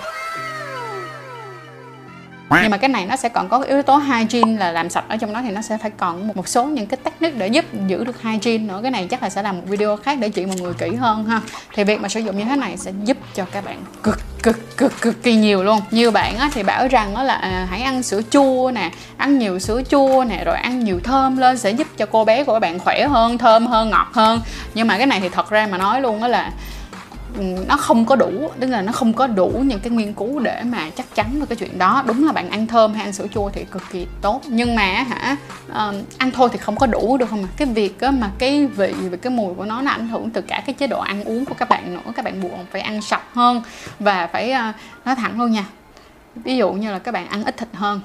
nhưng 2.63 2.71
mà 2.71 2.77
cái 2.77 2.89
này 2.89 3.07
nó 3.07 3.17
sẽ 3.17 3.29
còn 3.29 3.49
có 3.49 3.59
yếu 3.59 3.83
tố 3.83 3.97
hygiene 3.97 4.59
là 4.59 4.73
làm 4.73 4.91
sạch 4.91 5.05
ở 5.09 5.17
trong 5.17 5.33
đó 5.33 5.43
thì 5.43 5.51
nó 5.51 5.63
sẽ 5.63 5.79
phải 5.79 5.91
còn 5.91 6.29
một, 6.29 6.37
một 6.37 6.49
số 6.49 6.65
những 6.65 6.87
cái 6.87 6.99
technique 7.05 7.39
để 7.39 7.47
giúp 7.47 7.65
giữ 7.87 8.05
được 8.05 8.23
hygiene 8.23 8.65
nữa. 8.65 8.79
Cái 8.83 8.91
này 8.91 9.07
chắc 9.11 9.23
là 9.23 9.31
sẽ 9.31 9.43
làm 9.43 9.57
một 9.57 9.63
video 9.67 9.97
khác 9.97 10.19
để 10.21 10.29
chỉ 10.29 10.47
mọi 10.47 10.57
người 10.57 10.75
kỹ 10.75 10.95
hơn 10.95 11.25
ha. 11.25 11.41
Thì 11.75 11.85
việc 11.85 12.01
mà 12.01 12.09
sử 12.09 12.21
dụng 12.21 12.39
như 12.39 12.45
thế 12.45 12.57
này 12.57 12.77
sẽ 12.77 12.93
giúp 13.05 13.17
cho 13.35 13.45
các 13.53 13.65
bạn 13.65 13.85
cực 14.03 14.19
cực 14.43 14.77
cực 14.77 15.01
cực 15.01 15.23
kỳ 15.23 15.37
nhiều 15.37 15.65
luôn. 15.65 15.81
Nhiều 15.91 16.11
bạn 16.11 16.39
á, 16.39 16.51
thì 16.55 16.63
bảo 16.63 16.89
rằng 16.89 17.15
đó 17.15 17.23
là 17.23 17.35
à, 17.35 17.67
hãy 17.71 17.83
ăn 17.83 18.03
sữa 18.03 18.21
chua 18.31 18.71
nè 18.75 18.91
ăn 19.17 19.39
nhiều 19.39 19.59
sữa 19.59 19.83
chua 19.89 20.25
nè 20.29 20.45
rồi 20.45 20.57
ăn 20.57 20.85
nhiều 20.85 21.01
thơm 21.05 21.37
lên 21.37 21.59
sẽ 21.59 21.71
giúp 21.71 21.87
cho 21.97 22.07
cô 22.07 22.25
bé 22.25 22.45
của 22.45 22.53
các 22.53 22.59
bạn 22.59 22.79
khỏe 22.79 23.07
hơn 23.09 23.39
thơm 23.39 23.67
hơn 23.67 23.91
ngọt 23.91 24.09
hơn. 24.13 24.41
Nhưng 24.75 24.87
mà 24.87 24.99
cái 24.99 25.07
này 25.07 25.21
thì 25.21 25.29
thật 25.29 25.51
ra 25.51 25.67
mà 25.71 25.79
nói 25.79 26.01
luôn 26.01 26.21
đó 26.21 26.29
là 26.29 26.53
nó 27.69 27.77
không 27.77 28.07
có 28.07 28.17
đủ 28.17 28.51
tức 28.61 28.67
là 28.67 28.83
nó 28.83 28.93
không 28.93 29.13
có 29.13 29.27
đủ 29.27 29.63
những 29.65 29.81
cái 29.81 29.91
nghiên 29.91 30.13
cứu 30.13 30.41
để 30.41 30.63
mà 30.65 30.91
chắc 30.97 31.15
chắn 31.15 31.41
được 31.41 31.47
cái 31.49 31.57
chuyện 31.57 31.79
đó. 31.79 32.03
Đúng 32.07 32.27
là 32.27 32.33
bạn 32.33 32.51
ăn 32.51 32.67
thơm 32.67 32.95
hay 32.95 33.03
ăn 33.05 33.13
sữa 33.13 33.27
chua 33.35 33.51
thì 33.51 33.65
cực 33.65 33.83
kỳ 33.93 34.07
tốt. 34.21 34.41
Nhưng 34.47 34.75
mà 34.75 34.85
hả 35.09 35.37
uh, 35.71 35.95
ăn 36.19 36.31
thôi 36.31 36.49
thì 36.53 36.59
không 36.59 36.77
có 36.77 36.87
đủ 36.87 37.17
được 37.17 37.31
không 37.31 37.43
mà 37.43 37.49
cái 37.57 37.69
việc 37.69 38.01
á, 38.01 38.11
mà 38.11 38.31
cái 38.39 38.67
vị 38.67 38.95
và 39.11 39.17
cái 39.17 39.31
mùi 39.31 39.55
của 39.55 39.65
nó 39.65 39.83
nó 39.83 39.91
ảnh 39.91 40.09
hưởng 40.09 40.31
từ 40.31 40.41
cả 40.41 40.63
cái 40.67 40.75
chế 40.75 40.87
độ 40.87 41.01
ăn 41.01 41.25
uống 41.25 41.45
của 41.45 41.55
các 41.55 41.69
bạn 41.69 41.95
nữa. 41.95 42.13
Các 42.17 42.25
bạn 42.25 42.43
buộc 42.43 42.53
phải 42.71 42.81
ăn 42.81 43.03
sạch 43.03 43.25
hơn 43.33 43.63
và 43.99 44.27
phải 44.27 44.53
uh, 44.53 44.75
nói 45.07 45.17
thẳng 45.17 45.41
luôn 45.41 45.53
nha. 45.53 45.65
Ví 46.35 46.57
dụ 46.57 46.73
như 46.73 46.93
là 46.93 46.99
các 46.99 47.13
bạn 47.13 47.29
ăn 47.29 47.45
ít 47.45 47.57
thịt 47.57 47.69
hơn 47.73 48.01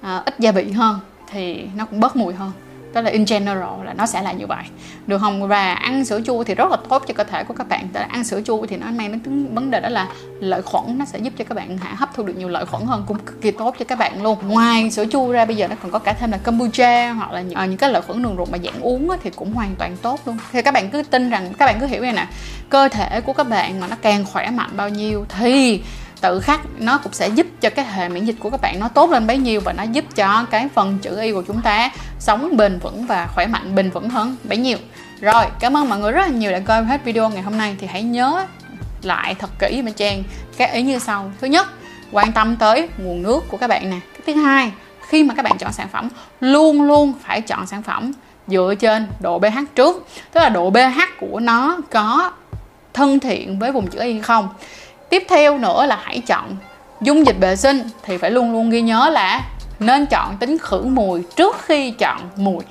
uh, 0.00 0.24
ít 0.24 0.34
gia 0.38 0.52
vị 0.52 0.72
hơn 0.72 1.00
thì 1.30 1.66
nó 1.76 1.84
cũng 1.84 2.00
bớt 2.00 2.16
mùi 2.16 2.34
hơn 2.34 2.52
tức 2.94 3.00
là 3.00 3.10
in 3.10 3.24
general 3.24 3.84
là 3.84 3.94
nó 3.94 4.06
sẽ 4.06 4.22
là 4.22 4.32
như 4.32 4.46
vậy. 4.46 4.64
Được 5.06 5.18
không? 5.18 5.48
Và 5.48 5.72
ăn 5.74 6.04
sữa 6.04 6.20
chua 6.26 6.44
thì 6.44 6.54
rất 6.54 6.70
là 6.70 6.76
tốt 6.88 7.04
cho 7.08 7.14
cơ 7.14 7.24
thể 7.24 7.44
của 7.44 7.54
các 7.54 7.68
bạn. 7.68 7.88
Tại 7.92 8.02
ăn 8.02 8.24
sữa 8.24 8.40
chua 8.44 8.66
thì 8.66 8.76
nó 8.76 8.86
mang 8.86 9.10
đến 9.10 9.20
tính 9.20 9.54
vấn 9.54 9.70
đề 9.70 9.80
đó 9.80 9.88
là 9.88 10.08
lợi 10.40 10.62
khuẩn 10.62 10.98
nó 10.98 11.04
sẽ 11.04 11.18
giúp 11.18 11.32
cho 11.38 11.44
các 11.44 11.54
bạn 11.54 11.78
hạ 11.78 11.94
hấp 11.94 12.14
thu 12.14 12.22
được 12.22 12.36
nhiều 12.36 12.48
lợi 12.48 12.66
khuẩn 12.66 12.82
hơn 12.86 13.04
cũng 13.06 13.18
cực 13.18 13.42
kỳ 13.42 13.50
tốt 13.50 13.74
cho 13.78 13.84
các 13.84 13.98
bạn 13.98 14.22
luôn. 14.22 14.38
Ngoài 14.48 14.90
sữa 14.90 15.04
chua 15.12 15.32
ra 15.32 15.44
bây 15.44 15.56
giờ 15.56 15.68
nó 15.68 15.76
còn 15.82 15.90
có 15.90 15.98
cả 15.98 16.12
thêm 16.12 16.30
là 16.30 16.38
kombucha 16.38 17.12
hoặc 17.12 17.32
là 17.32 17.40
những, 17.40 17.58
uh, 17.58 17.68
những 17.68 17.78
cái 17.78 17.90
lợi 17.90 18.02
khuẩn 18.02 18.22
đường 18.22 18.36
ruột 18.36 18.50
mà 18.50 18.58
dạng 18.64 18.80
uống 18.80 19.10
thì 19.22 19.30
cũng 19.30 19.52
hoàn 19.52 19.74
toàn 19.78 19.96
tốt 20.02 20.20
luôn. 20.26 20.38
Thì 20.52 20.62
các 20.62 20.74
bạn 20.74 20.90
cứ 20.90 21.02
tin 21.02 21.30
rằng 21.30 21.52
các 21.58 21.66
bạn 21.66 21.80
cứ 21.80 21.86
hiểu 21.86 22.02
này 22.02 22.12
nè 22.12 22.26
cơ 22.68 22.88
thể 22.88 23.20
của 23.20 23.32
các 23.32 23.48
bạn 23.48 23.80
mà 23.80 23.86
nó 23.86 23.96
càng 24.02 24.24
khỏe 24.24 24.50
mạnh 24.50 24.70
bao 24.76 24.88
nhiêu 24.88 25.26
thì 25.38 25.82
tự 26.24 26.40
khắc, 26.40 26.60
nó 26.78 26.98
cũng 26.98 27.12
sẽ 27.12 27.28
giúp 27.28 27.46
cho 27.60 27.70
cái 27.70 27.84
hệ 27.84 28.08
miễn 28.08 28.24
dịch 28.24 28.36
của 28.40 28.50
các 28.50 28.60
bạn 28.60 28.80
nó 28.80 28.88
tốt 28.88 29.10
lên 29.10 29.26
bấy 29.26 29.38
nhiêu 29.38 29.60
và 29.64 29.72
nó 29.72 29.82
giúp 29.82 30.04
cho 30.14 30.46
cái 30.50 30.68
phần 30.74 30.98
chữ 31.02 31.20
y 31.20 31.32
của 31.32 31.42
chúng 31.46 31.62
ta 31.62 31.90
sống 32.18 32.56
bền 32.56 32.78
vững 32.78 33.06
và 33.06 33.28
khỏe 33.34 33.46
mạnh, 33.46 33.74
bền 33.74 33.90
vững 33.90 34.10
hơn 34.10 34.36
bấy 34.44 34.58
nhiêu. 34.58 34.78
Rồi, 35.20 35.44
cảm 35.60 35.76
ơn 35.76 35.88
mọi 35.88 35.98
người 35.98 36.12
rất 36.12 36.20
là 36.20 36.28
nhiều 36.28 36.52
đã 36.52 36.58
coi 36.58 36.84
hết 36.84 37.04
video 37.04 37.30
ngày 37.30 37.42
hôm 37.42 37.58
nay. 37.58 37.76
Thì 37.80 37.86
hãy 37.86 38.02
nhớ 38.02 38.46
lại 39.02 39.34
thật 39.34 39.50
kỹ 39.58 39.82
bên 39.82 39.94
trang 39.94 40.22
các 40.56 40.72
ý 40.72 40.82
như 40.82 40.98
sau. 40.98 41.32
Thứ 41.40 41.46
nhất, 41.46 41.66
quan 42.12 42.32
tâm 42.32 42.56
tới 42.56 42.88
nguồn 42.98 43.22
nước 43.22 43.40
của 43.48 43.56
các 43.56 43.66
bạn 43.66 43.90
nè. 43.90 43.98
Thứ 44.26 44.34
hai, 44.34 44.72
khi 45.08 45.22
mà 45.22 45.34
các 45.34 45.42
bạn 45.42 45.58
chọn 45.58 45.72
sản 45.72 45.88
phẩm, 45.92 46.08
luôn 46.40 46.82
luôn 46.82 47.12
phải 47.22 47.40
chọn 47.40 47.66
sản 47.66 47.82
phẩm 47.82 48.12
dựa 48.46 48.74
trên 48.80 49.06
độ 49.20 49.38
pH 49.38 49.58
trước. 49.74 50.06
Tức 50.32 50.40
là 50.40 50.48
độ 50.48 50.70
pH 50.70 51.00
của 51.20 51.40
nó 51.40 51.78
có 51.90 52.32
thân 52.92 53.20
thiện 53.20 53.58
với 53.58 53.72
vùng 53.72 53.86
chữ 53.86 54.00
y 54.00 54.20
không 54.20 54.48
tiếp 55.14 55.24
theo 55.28 55.58
nữa 55.58 55.86
là 55.86 55.98
hãy 56.04 56.20
chọn 56.26 56.56
dung 57.00 57.26
dịch 57.26 57.36
vệ 57.40 57.56
sinh 57.56 57.82
thì 58.02 58.16
phải 58.16 58.30
luôn 58.30 58.52
luôn 58.52 58.70
ghi 58.70 58.82
nhớ 58.82 59.10
là 59.12 59.42
nên 59.78 60.06
chọn 60.06 60.36
tính 60.40 60.58
khử 60.58 60.82
mùi 60.82 61.22
trước 61.36 61.56
khi 61.64 61.90
chọn 61.90 62.20
mùi 62.36 62.64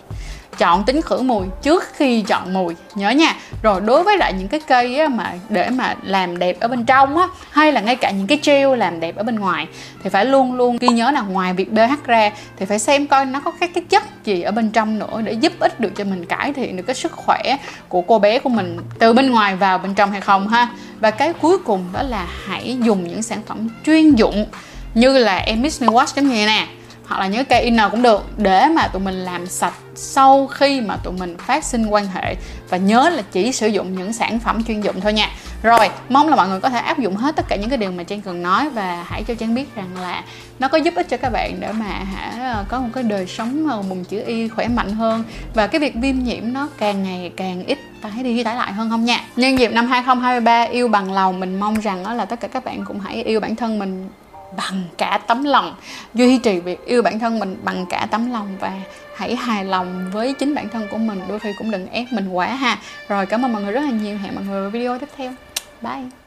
chọn 0.57 0.83
tính 0.83 1.01
khử 1.01 1.22
mùi 1.22 1.45
trước 1.62 1.83
khi 1.93 2.22
chọn 2.22 2.53
mùi. 2.53 2.75
Nhớ 2.95 3.10
nha. 3.10 3.36
Rồi 3.63 3.81
đối 3.81 4.03
với 4.03 4.17
lại 4.17 4.33
những 4.33 4.48
cái 4.48 4.60
cây 4.67 5.00
á, 5.00 5.07
mà 5.07 5.33
để 5.50 5.69
mà 5.69 5.95
làm 6.03 6.39
đẹp 6.39 6.60
ở 6.60 6.67
bên 6.67 6.86
trong 6.86 7.17
á 7.17 7.27
hay 7.51 7.72
là 7.72 7.81
ngay 7.81 7.95
cả 7.95 8.12
những 8.12 8.27
cái 8.27 8.39
gel 8.43 8.75
làm 8.77 9.00
đẹp 9.00 9.15
ở 9.15 9.24
bên 9.24 9.39
ngoài 9.39 9.67
thì 10.03 10.10
phải 10.10 10.25
luôn 10.25 10.53
luôn 10.53 10.77
ghi 10.77 10.88
nhớ 10.88 11.12
là 11.12 11.22
ngoài 11.22 11.53
việc 11.53 11.69
pH 11.72 12.05
ra 12.05 12.31
thì 12.57 12.65
phải 12.65 12.79
xem 12.79 13.07
coi 13.07 13.25
nó 13.25 13.39
có 13.39 13.51
các 13.60 13.69
cái 13.74 13.83
chất 13.89 14.03
gì 14.24 14.41
ở 14.41 14.51
bên 14.51 14.69
trong 14.69 15.00
nữa 15.00 15.22
để 15.24 15.31
giúp 15.31 15.53
ích 15.60 15.79
được 15.79 15.91
cho 15.95 16.03
mình 16.03 16.25
cải 16.25 16.53
thiện 16.53 16.77
được 16.77 16.83
cái 16.88 16.95
sức 16.95 17.12
khỏe 17.12 17.57
của 17.89 18.01
cô 18.01 18.19
bé 18.19 18.39
của 18.39 18.50
mình 18.50 18.77
từ 19.00 19.13
bên 19.13 19.31
ngoài 19.31 19.55
vào 19.55 19.77
bên 19.77 19.93
trong 19.93 20.12
hay 20.12 20.22
không 20.22 20.48
ha. 20.48 20.67
Và 21.00 21.12
cái 21.12 21.33
cuối 21.33 21.57
cùng 21.57 21.86
đó 21.93 22.01
là 22.03 22.27
hãy 22.45 22.77
dùng 22.81 23.07
những 23.07 23.24
sản 23.24 23.41
phẩm 23.48 23.69
chuyên 23.86 24.15
dụng 24.15 24.45
như 24.93 25.17
là 25.17 25.38
Emmis 25.38 25.83
Wash 25.83 26.05
giống 26.15 26.27
như 26.27 26.45
nè 26.45 26.67
hoặc 27.13 27.20
là 27.20 27.27
những 27.27 27.46
cây 27.46 27.62
inner 27.62 27.91
cũng 27.91 28.01
được 28.01 28.25
để 28.38 28.67
mà 28.67 28.88
tụi 28.88 29.01
mình 29.01 29.15
làm 29.15 29.48
sạch 29.48 29.74
sau 29.96 30.48
khi 30.48 30.82
mà 30.82 30.98
tụi 31.03 31.13
mình 31.13 31.38
phát 31.38 31.63
sinh 31.63 31.86
quan 31.86 32.08
hệ. 32.08 32.36
Và 32.70 32.77
nhớ 32.77 33.10
là 33.10 33.22
chỉ 33.32 33.51
sử 33.51 33.67
dụng 33.67 33.98
những 33.98 34.13
sản 34.13 34.39
phẩm 34.39 34.63
chuyên 34.63 34.82
dụng 34.82 35.01
thôi 35.01 35.13
nha. 35.13 35.29
Rồi, 35.63 35.89
mong 36.10 36.29
là 36.29 36.36
mọi 36.36 36.48
người 36.48 36.60
có 36.60 36.70
thể 36.70 36.79
áp 36.79 37.00
dụng 37.00 37.15
hết 37.15 37.36
tất 37.36 37.46
cả 37.48 37.55
những 37.55 37.70
cái 37.70 37.77
điều 37.77 37.91
mà 37.91 38.03
trang 38.03 38.22
cần 38.22 38.43
nói 38.43 38.70
và 38.70 39.05
hãy 39.08 39.24
cho 39.24 39.34
trang 39.36 39.55
biết 39.55 39.75
rằng 39.75 39.89
là 40.01 40.24
nó 40.60 40.67
có 40.67 40.77
giúp 40.77 40.93
ích 40.96 41.10
cho 41.10 41.17
các 41.17 41.29
bạn 41.29 41.60
để 41.60 41.72
mà 41.72 41.86
hả 41.86 42.53
ờ, 42.53 42.65
có 42.70 42.79
một 42.79 42.89
cái 42.93 43.03
đời 43.03 43.27
sống 43.27 43.67
ờ, 43.70 43.82
mùng 43.82 44.03
chữ 44.03 44.24
y 44.25 44.48
khỏe 44.48 44.67
mạnh 44.67 44.93
hơn. 44.93 45.24
Và 45.53 45.67
cái 45.67 45.82
việc 45.82 45.96
viêm 45.96 46.24
nhiễm 46.24 46.53
nó 46.53 46.70
càng 46.77 47.03
ngày 47.03 47.32
càng 47.38 47.63
ít 47.65 47.77
tái 48.01 48.24
đi, 48.24 48.43
tái 48.43 48.55
lại 48.55 48.74
hơn 48.74 48.89
không 48.89 49.05
nha. 49.05 49.20
Nhân 49.36 49.60
dịp 49.60 49.72
năm 49.72 49.88
2023 49.88 50.63
yêu 50.63 50.88
bằng 50.88 51.13
lòng, 51.13 51.39
mình 51.39 51.60
mong 51.60 51.79
rằng 51.79 52.03
đó 52.03 52.13
là 52.13 52.25
tất 52.25 52.39
cả 52.39 52.48
các 52.48 52.65
bạn 52.65 52.86
cũng 52.86 53.00
hãy 53.00 53.24
yêu 53.24 53.39
bản 53.39 53.55
thân 53.55 53.79
mình 53.79 54.10
bằng 54.57 54.83
cả 54.98 55.19
tấm 55.27 55.43
lòng. 55.43 55.75
Duy 56.13 56.38
trì 56.38 56.60
việc 56.60 56.86
yêu 56.86 57.01
bản 57.01 57.19
thân 57.19 57.39
mình 57.39 57.57
bằng 57.63 57.86
cả 57.86 58.07
tấm 58.12 58.31
lòng 58.31 58.57
và 58.60 58.72
hãy 59.15 59.36
hài 59.36 59.65
lòng 59.65 60.10
với 60.13 60.33
chính 60.33 60.55
bản 60.55 60.69
thân 60.69 60.88
của 60.91 60.98
mình. 60.98 61.22
Đôi 61.27 61.39
khi 61.39 61.50
cũng 61.57 61.72
đừng 61.72 61.88
ép 61.88 62.07
mình 62.12 62.29
quá 62.29 62.48
ha. 62.48 62.77
Rồi, 63.07 63.25
cảm 63.25 63.45
ơn 63.45 63.53
mọi 63.53 63.62
người 63.62 63.72
rất 63.72 63.81
là 63.81 63.91
nhiều. 63.91 64.17
Hẹn 64.17 64.36
mọi 64.36 64.43
người 64.43 64.63
ở 64.63 64.69
video 64.69 65.00
tiếp 65.00 65.10
theo. 65.17 65.33
Bye. 65.81 66.23